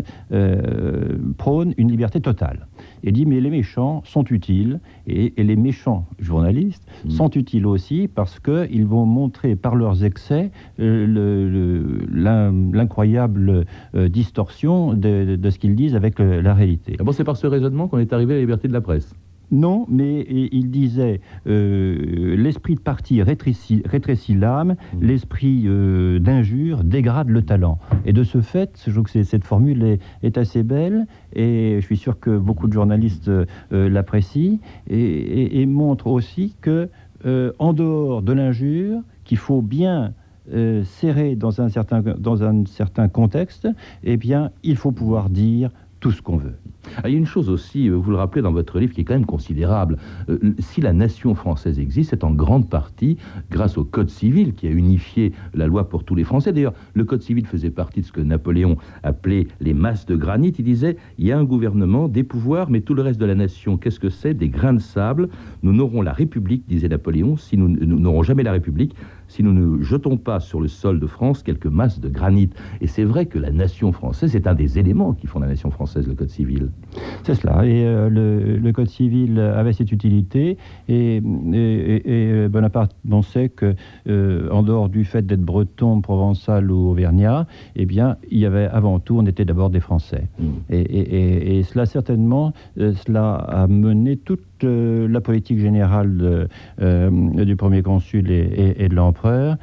prône 1.36 1.74
une 1.76 1.90
liberté 1.90 2.20
totale. 2.20 2.66
Il 3.02 3.12
dit 3.12 3.26
mais 3.26 3.40
les 3.40 3.50
méchants 3.50 4.02
sont 4.04 4.22
utiles 4.24 4.80
et, 5.06 5.34
les 5.36 5.56
méchants 5.56 6.06
journalistes 6.18 6.86
mmh. 7.04 7.10
sont 7.10 7.30
utiles 7.30 7.66
aussi 7.66 8.08
parce 8.12 8.40
qu'ils 8.40 8.86
vont 8.86 9.06
montrer 9.06 9.54
par 9.56 9.76
leurs 9.76 10.04
excès 10.04 10.50
l'incroyable 10.78 13.66
distorsion 13.94 14.94
de, 14.94 15.38
ce 15.48 15.58
qu'ils 15.58 15.74
disent 15.74 15.96
avec 15.96 16.18
la 16.18 16.54
réalité. 16.54 16.96
Ah 16.98 17.04
bon, 17.04 17.12
c'est 17.12 17.24
par 17.24 17.36
ce 17.36 17.46
raisonnement 17.46 17.88
qu'on 17.88 17.98
est 17.98 18.12
arrivé 18.12 18.34
à 18.34 18.36
la 18.36 18.40
liberté 18.40 18.68
de 18.68 18.72
la 18.72 18.80
presse? 18.80 19.14
Non, 19.50 19.86
mais 19.88 20.26
il 20.28 20.70
disait 20.70 21.20
euh, 21.46 22.36
l'esprit 22.36 22.74
de 22.74 22.80
parti 22.80 23.22
rétrécit, 23.22 23.82
l'âme, 24.34 24.72
mmh. 24.72 24.98
l'esprit 25.00 25.62
euh, 25.66 26.18
d'injure 26.18 26.84
dégrade 26.84 27.30
le 27.30 27.42
talent. 27.42 27.78
Et 28.04 28.12
de 28.12 28.24
ce 28.24 28.40
fait, 28.40 28.82
je 28.86 28.92
trouve 28.92 29.04
que 29.04 29.22
cette 29.22 29.44
formule 29.44 29.98
est, 30.22 30.38
assez 30.38 30.62
belle 30.62 31.06
et 31.34 31.78
je 31.80 31.84
suis 31.86 31.96
sûr 31.96 32.20
que 32.20 32.36
beaucoup 32.36 32.68
de 32.68 32.72
journalistes 32.72 33.28
euh, 33.28 33.46
l'apprécient 33.70 34.58
et, 34.88 35.66
montre 35.66 36.06
aussi 36.06 36.54
que 36.60 36.88
en 37.58 37.72
dehors 37.72 38.22
de 38.22 38.32
l'injure, 38.32 39.00
qu'il 39.24 39.38
faut 39.38 39.62
bien 39.62 40.12
serrer 40.84 41.34
dans 41.34 41.60
un 41.60 41.68
certain 41.68 42.00
dans 42.00 42.44
un 42.44 42.64
certain 42.66 43.08
contexte, 43.08 43.68
eh 44.04 44.16
bien, 44.16 44.50
il 44.62 44.76
faut 44.76 44.92
pouvoir 44.92 45.28
dire 45.28 45.70
tout 46.00 46.10
ce 46.12 46.22
qu'on 46.22 46.36
veut. 46.36 46.54
Ah, 46.96 47.08
il 47.08 47.12
y 47.12 47.14
a 47.14 47.18
une 47.18 47.26
chose 47.26 47.50
aussi, 47.50 47.88
euh, 47.88 47.94
vous 47.94 48.10
le 48.10 48.16
rappelez 48.16 48.42
dans 48.42 48.52
votre 48.52 48.78
livre, 48.78 48.94
qui 48.94 49.00
est 49.00 49.04
quand 49.04 49.14
même 49.14 49.26
considérable. 49.26 49.98
Euh, 50.28 50.38
si 50.58 50.80
la 50.80 50.92
nation 50.92 51.34
française 51.34 51.78
existe, 51.78 52.10
c'est 52.10 52.24
en 52.24 52.32
grande 52.32 52.68
partie 52.68 53.16
grâce 53.50 53.76
au 53.76 53.84
Code 53.84 54.10
civil 54.10 54.54
qui 54.54 54.66
a 54.66 54.70
unifié 54.70 55.32
la 55.54 55.66
loi 55.66 55.88
pour 55.88 56.04
tous 56.04 56.14
les 56.14 56.24
Français. 56.24 56.52
D'ailleurs, 56.52 56.74
le 56.94 57.04
Code 57.04 57.22
civil 57.22 57.46
faisait 57.46 57.70
partie 57.70 58.00
de 58.00 58.06
ce 58.06 58.12
que 58.12 58.20
Napoléon 58.20 58.76
appelait 59.02 59.48
les 59.60 59.74
masses 59.74 60.06
de 60.06 60.16
granit. 60.16 60.54
Il 60.58 60.64
disait, 60.64 60.96
il 61.18 61.26
y 61.26 61.32
a 61.32 61.38
un 61.38 61.44
gouvernement, 61.44 62.08
des 62.08 62.24
pouvoirs, 62.24 62.70
mais 62.70 62.80
tout 62.80 62.94
le 62.94 63.02
reste 63.02 63.20
de 63.20 63.26
la 63.26 63.34
nation, 63.34 63.76
qu'est-ce 63.76 64.00
que 64.00 64.10
c'est? 64.10 64.34
Des 64.34 64.48
grains 64.48 64.74
de 64.74 64.80
sable. 64.80 65.28
Nous 65.62 65.72
n'aurons 65.72 66.02
la 66.02 66.12
République, 66.12 66.64
disait 66.68 66.88
Napoléon, 66.88 67.36
si 67.36 67.56
nous 67.56 67.68
n'aurons 67.68 68.22
jamais 68.22 68.42
la 68.42 68.52
République, 68.52 68.94
si 69.28 69.42
nous 69.42 69.52
ne 69.52 69.82
jetons 69.82 70.16
pas 70.16 70.40
sur 70.40 70.60
le 70.60 70.68
sol 70.68 70.98
de 70.98 71.06
France 71.06 71.42
quelques 71.42 71.66
masses 71.66 72.00
de 72.00 72.08
granit. 72.08 72.50
Et 72.80 72.86
c'est 72.86 73.04
vrai 73.04 73.26
que 73.26 73.38
la 73.38 73.50
nation 73.50 73.92
française 73.92 74.34
est 74.34 74.46
un 74.46 74.54
des 74.54 74.78
éléments 74.78 75.12
qui 75.12 75.26
font 75.26 75.38
la 75.38 75.46
nation 75.46 75.70
française, 75.70 76.08
le 76.08 76.14
Code 76.14 76.30
civil. 76.30 76.70
C'est 77.22 77.34
cela. 77.34 77.64
Et 77.64 77.84
euh, 77.84 78.08
le, 78.08 78.72
Code 78.72 78.88
civil 78.88 79.38
avait 79.38 79.72
cette 79.72 79.92
utilité. 79.92 80.56
Et, 80.88 81.20
Bonaparte 82.48 82.96
pensait 83.08 83.48
que, 83.48 83.74
euh, 84.08 84.48
en 84.50 84.62
dehors 84.62 84.88
du 84.88 85.04
fait 85.04 85.26
d'être 85.26 85.42
breton, 85.42 86.00
provençal 86.00 86.70
ou 86.70 86.88
auvergnat, 86.90 87.46
eh 87.76 87.86
bien, 87.86 88.16
il 88.30 88.38
y 88.38 88.46
avait 88.46 88.66
avant 88.66 88.98
tout, 88.98 89.16
on 89.18 89.26
était 89.26 89.44
d'abord 89.44 89.70
des 89.70 89.80
Français. 89.80 90.24
Mm. 90.38 90.44
Et, 90.70 91.62
cela, 91.64 91.86
certainement, 91.86 92.52
euh, 92.78 92.94
cela 93.06 93.34
a 93.34 93.66
mené 93.66 94.16
toute 94.16 94.40
la 94.64 95.20
politique 95.20 95.58
générale 95.58 96.48
du 96.78 97.56
premier 97.56 97.82
consul 97.82 98.30
et, 98.30 98.88
de 98.88 98.94
l'empereur 98.94 99.56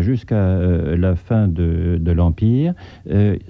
jusqu'à 0.00 0.58
la 0.96 1.16
fin 1.16 1.48
de, 1.48 2.12
l'Empire, 2.12 2.74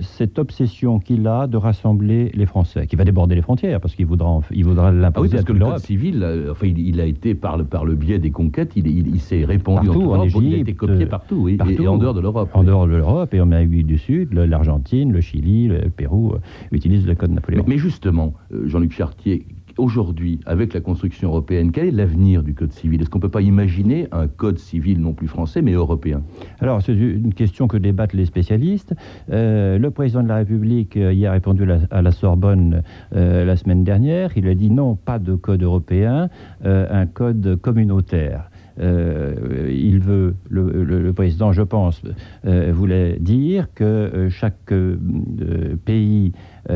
cette 0.00 0.38
obsession 0.38 0.98
qu'il 0.98 1.26
a 1.26 1.46
de 1.46 1.56
rassembler 1.56 2.30
les 2.34 2.46
Français, 2.46 2.86
qui 2.86 2.96
va 2.96 3.04
déborder 3.04 3.34
les 3.34 3.42
frontières, 3.42 3.80
parce 3.80 3.94
qu'il 3.94 4.06
voudra, 4.06 4.40
il 4.50 4.64
voudra 4.64 4.92
l'imposer. 4.92 5.16
Ah 5.16 5.20
oui, 5.22 5.30
parce 5.30 5.44
que 5.44 5.52
le 5.52 5.64
code 5.64 5.78
civil, 5.78 6.22
euh, 6.22 6.52
enfin, 6.52 6.66
il, 6.66 7.00
a 7.00 7.04
été 7.04 7.34
par 7.34 7.56
le, 7.56 7.64
par 7.64 7.84
le 7.84 7.94
biais 7.94 8.18
des 8.18 8.30
conquêtes, 8.30 8.72
il, 8.76 8.86
il, 8.86 9.20
s'est 9.20 9.44
répandu 9.44 9.86
partout, 9.86 10.12
en, 10.12 10.22
Égypte, 10.22 10.44
il 10.44 10.54
a 10.54 10.58
été 10.58 10.74
copié 10.74 11.06
partout, 11.06 11.48
et, 11.48 11.58
en 11.86 11.98
dehors 11.98 12.14
de 12.14 12.20
l'Europe. 12.20 12.50
En 12.54 12.64
dehors 12.64 12.86
de 12.86 12.92
l'Europe 12.92 13.34
et 13.34 13.40
en 13.40 13.50
Amérique 13.52 13.86
du 13.86 13.98
Sud, 13.98 14.32
l'Argentine, 14.32 15.12
le 15.12 15.20
Chili, 15.20 15.68
le 15.68 15.90
Pérou 15.90 16.32
euh, 16.32 16.38
utilisent 16.72 17.06
le 17.06 17.14
code 17.14 17.30
Napoléon. 17.30 17.64
Mais, 17.66 17.74
mais 17.74 17.78
justement, 17.78 18.34
euh, 18.52 18.66
Jean-Luc 18.66 18.92
Chartier, 18.92 19.46
aujourd'hui, 19.78 20.40
avec 20.46 20.74
la 20.74 20.80
construction 20.80 21.28
européenne, 21.28 21.72
quel 21.72 21.88
est 21.88 21.90
l'avenir 21.90 22.42
du 22.42 22.54
Code 22.54 22.72
civil? 22.72 23.00
Est-ce 23.00 23.10
qu'on 23.10 23.18
ne 23.18 23.22
peut 23.22 23.28
pas 23.28 23.42
imaginer 23.42 24.08
un 24.12 24.26
Code 24.26 24.58
civil 24.58 25.00
non 25.00 25.12
plus 25.12 25.28
français, 25.28 25.62
mais 25.62 25.72
européen? 25.72 26.22
Alors, 26.60 26.82
c'est 26.82 26.94
une 26.94 27.34
question 27.34 27.68
que 27.68 27.76
débattent 27.76 28.12
les 28.12 28.26
spécialistes. 28.26 28.94
Euh, 29.30 29.78
le 29.78 29.90
président 29.90 30.22
de 30.22 30.28
la 30.28 30.36
République 30.36 30.96
euh, 30.96 31.12
y 31.12 31.26
a 31.26 31.32
répondu 31.32 31.66
à 31.90 32.02
la 32.02 32.12
Sorbonne 32.12 32.82
euh, 33.14 33.44
la 33.44 33.56
semaine 33.56 33.84
dernière. 33.84 34.30
Il 34.36 34.48
a 34.48 34.54
dit 34.54 34.70
non, 34.70 34.96
pas 34.96 35.18
de 35.18 35.34
Code 35.34 35.62
européen, 35.62 36.28
un 36.64 37.06
Code 37.06 37.58
communautaire. 37.60 38.50
Euh, 38.80 39.70
il 39.70 40.00
veut, 40.00 40.34
le, 40.48 40.84
le- 40.84 41.12
président, 41.12 41.52
je 41.52 41.62
pense, 41.62 42.02
euh, 42.46 42.72
voulait 42.72 43.18
dire 43.18 43.68
que 43.74 43.84
euh, 43.84 44.30
chaque 44.30 44.72
pays, 45.84 46.32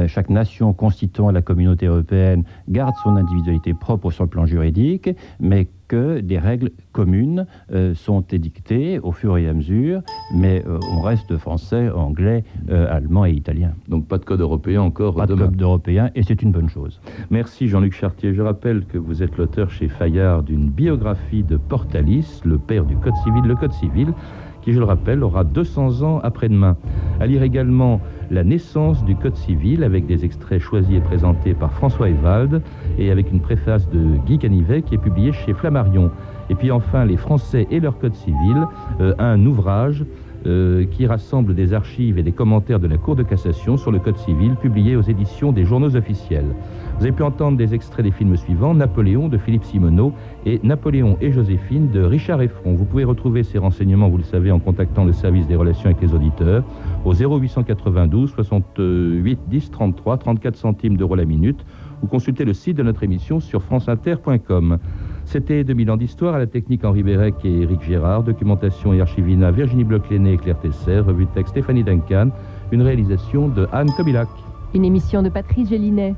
chaque 0.06 0.30
nation 0.30 0.72
constituant 0.72 1.30
la 1.32 1.42
communauté 1.42 1.86
européenne 1.86 2.44
garde 2.68 2.94
son 2.96 3.16
individualité 3.16 3.74
propre 3.74 4.10
sur 4.10 4.24
le 4.24 4.30
plan 4.30 4.46
juridique, 4.46 5.10
mais 5.40 5.68
que 5.90 6.20
des 6.20 6.38
règles 6.38 6.70
communes 6.92 7.46
euh, 7.72 7.94
sont 7.96 8.20
édictées 8.31 9.00
au 9.00 9.11
fur 9.11 9.37
et 9.37 9.48
à 9.48 9.53
mesure, 9.53 10.03
mais 10.33 10.62
euh, 10.68 10.79
on 10.92 11.00
reste 11.00 11.37
français, 11.37 11.90
anglais, 11.90 12.44
euh, 12.70 12.87
allemand 12.88 13.26
et 13.26 13.33
italien. 13.33 13.72
Donc 13.88 14.07
pas 14.07 14.18
de 14.18 14.24
code 14.24 14.40
européen 14.40 14.83
encore 14.83 15.16
Pas 15.16 15.26
de 15.26 15.35
demain. 15.35 15.46
code 15.48 15.61
européen, 15.61 16.11
et 16.14 16.22
c'est 16.22 16.42
une 16.42 16.53
bonne 16.53 16.68
chose. 16.68 17.00
Merci 17.31 17.66
Jean-Luc 17.66 17.92
Chartier. 17.92 18.33
Je 18.35 18.40
rappelle 18.40 18.85
que 18.85 18.98
vous 18.98 19.24
êtes 19.24 19.37
l'auteur 19.37 19.68
chez 19.72 19.88
Fayard 19.88 20.44
d'une 20.44 20.70
biographie 20.70 21.42
de 21.42 21.57
Portalis, 21.57 22.40
le 22.44 22.59
père 22.59 22.85
du 22.85 22.96
Code 22.96 23.16
civil, 23.24 23.42
le 23.44 23.57
Code 23.57 23.72
civil, 23.72 24.14
qui, 24.62 24.73
je 24.73 24.79
le 24.79 24.85
rappelle, 24.85 25.23
aura 25.23 25.44
200 25.44 26.03
ans 26.03 26.20
après-demain. 26.23 26.77
À 27.20 27.27
lire 27.27 27.42
également 27.42 28.01
La 28.31 28.44
naissance 28.44 29.05
du 29.05 29.16
Code 29.16 29.37
civil, 29.37 29.83
avec 29.85 30.07
des 30.07 30.25
extraits 30.25 30.61
choisis 30.61 30.96
et 30.96 31.01
présentés 31.01 31.55
par 31.55 31.73
François 31.73 32.09
Evald, 32.09 32.62
et 32.99 33.11
avec 33.11 33.31
une 33.33 33.40
préface 33.40 33.88
de 33.90 34.16
Guy 34.27 34.38
Canivet, 34.38 34.83
qui 34.83 34.94
est 34.94 34.99
publiée 34.99 35.33
chez 35.33 35.53
Flammarion. 35.53 36.11
Et 36.49 36.55
puis 36.55 36.70
enfin, 36.70 37.05
Les 37.05 37.16
Français 37.16 37.66
et 37.70 37.81
leur 37.81 37.99
Code 37.99 38.14
civil, 38.14 38.66
euh, 39.01 39.14
un 39.18 39.44
ouvrage 39.46 40.05
euh, 40.46 40.87
qui 40.90 41.07
rassemble 41.07 41.55
des 41.55 41.75
archives 41.75 42.18
et 42.18 42.23
des 42.23 42.33
commentaires 42.33 42.81
de 42.81 42.87
la 42.87 42.96
Cour 42.96 43.14
de 43.14 43.23
cassation 43.23 43.77
sur 43.77 43.90
le 43.90 43.99
Code 43.99 44.16
civil, 44.16 44.57
publié 44.57 44.96
aux 44.96 45.03
éditions 45.03 45.53
des 45.53 45.66
journaux 45.66 45.94
officiels. 45.96 46.55
Vous 47.00 47.06
avez 47.06 47.16
pu 47.16 47.22
entendre 47.22 47.56
des 47.56 47.72
extraits 47.72 48.04
des 48.04 48.10
films 48.10 48.36
suivants 48.36 48.74
Napoléon 48.74 49.28
de 49.28 49.38
Philippe 49.38 49.64
Simoneau 49.64 50.12
et 50.44 50.60
Napoléon 50.62 51.16
et 51.22 51.32
Joséphine 51.32 51.88
de 51.90 52.02
Richard 52.02 52.42
Effron. 52.42 52.74
Vous 52.74 52.84
pouvez 52.84 53.04
retrouver 53.04 53.42
ces 53.42 53.56
renseignements, 53.56 54.10
vous 54.10 54.18
le 54.18 54.22
savez, 54.22 54.50
en 54.50 54.58
contactant 54.58 55.06
le 55.06 55.14
service 55.14 55.46
des 55.46 55.56
relations 55.56 55.86
avec 55.86 56.02
les 56.02 56.12
auditeurs 56.12 56.62
au 57.06 57.14
0892 57.14 58.32
68 58.32 59.38
10 59.48 59.70
33 59.70 60.18
34 60.18 60.56
centimes 60.56 60.98
d'euros 60.98 61.14
la 61.14 61.24
minute 61.24 61.64
ou 62.02 62.06
consulter 62.06 62.44
le 62.44 62.52
site 62.52 62.76
de 62.76 62.82
notre 62.82 63.02
émission 63.02 63.40
sur 63.40 63.62
franceinter.com. 63.62 64.76
C'était 65.24 65.64
2000 65.64 65.92
ans 65.92 65.96
d'histoire 65.96 66.34
à 66.34 66.38
la 66.38 66.46
technique 66.46 66.84
Henri 66.84 67.02
Bérec 67.02 67.36
et 67.44 67.62
Éric 67.62 67.80
Gérard, 67.80 68.24
documentation 68.24 68.92
et 68.92 69.00
archivina 69.00 69.50
Virginie 69.50 69.84
Bloch-Léné 69.84 70.34
et 70.34 70.36
Claire 70.36 70.60
Tesser, 70.60 70.98
revue 70.98 71.24
de 71.24 71.30
texte 71.30 71.52
Stéphanie 71.52 71.82
Duncan, 71.82 72.28
une 72.72 72.82
réalisation 72.82 73.48
de 73.48 73.66
Anne 73.72 73.88
Kobilac. 73.96 74.28
Une 74.74 74.84
émission 74.84 75.22
de 75.22 75.30
Patrice 75.30 75.70
Gélinet. 75.70 76.14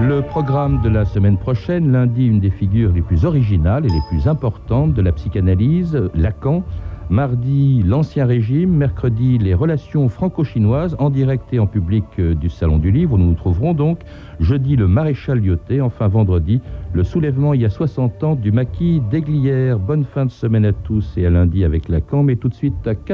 Le 0.00 0.22
programme 0.22 0.82
de 0.82 0.88
la 0.88 1.04
semaine 1.04 1.38
prochaine, 1.38 1.92
lundi, 1.92 2.26
une 2.26 2.40
des 2.40 2.50
figures 2.50 2.92
les 2.92 3.02
plus 3.02 3.24
originales 3.24 3.86
et 3.86 3.88
les 3.88 4.02
plus 4.08 4.28
importantes 4.28 4.92
de 4.92 5.00
la 5.00 5.12
psychanalyse, 5.12 5.98
Lacan. 6.14 6.64
Mardi, 7.10 7.82
l'Ancien 7.84 8.24
Régime. 8.24 8.70
Mercredi, 8.70 9.38
les 9.38 9.54
relations 9.54 10.08
franco-chinoises 10.08 10.96
en 10.98 11.10
direct 11.10 11.44
et 11.52 11.58
en 11.58 11.66
public 11.66 12.04
euh, 12.18 12.34
du 12.34 12.48
Salon 12.48 12.78
du 12.78 12.90
Livre. 12.90 13.18
Nous 13.18 13.26
nous 13.26 13.34
trouverons 13.34 13.74
donc. 13.74 14.00
Jeudi, 14.40 14.74
le 14.74 14.88
maréchal 14.88 15.38
Lyoté. 15.38 15.80
Enfin, 15.80 16.08
vendredi, 16.08 16.60
le 16.92 17.04
soulèvement 17.04 17.52
il 17.52 17.60
y 17.60 17.66
a 17.66 17.70
60 17.70 18.24
ans 18.24 18.34
du 18.34 18.52
maquis 18.52 19.02
d'Aiglières. 19.10 19.78
Bonne 19.78 20.04
fin 20.04 20.24
de 20.24 20.30
semaine 20.30 20.64
à 20.64 20.72
tous 20.72 21.12
et 21.16 21.26
à 21.26 21.30
lundi 21.30 21.64
avec 21.64 21.88
Lacan. 21.88 22.22
Mais 22.22 22.36
tout 22.36 22.48
de 22.48 22.54
suite 22.54 22.86
à 22.86 22.94
4 22.94 23.12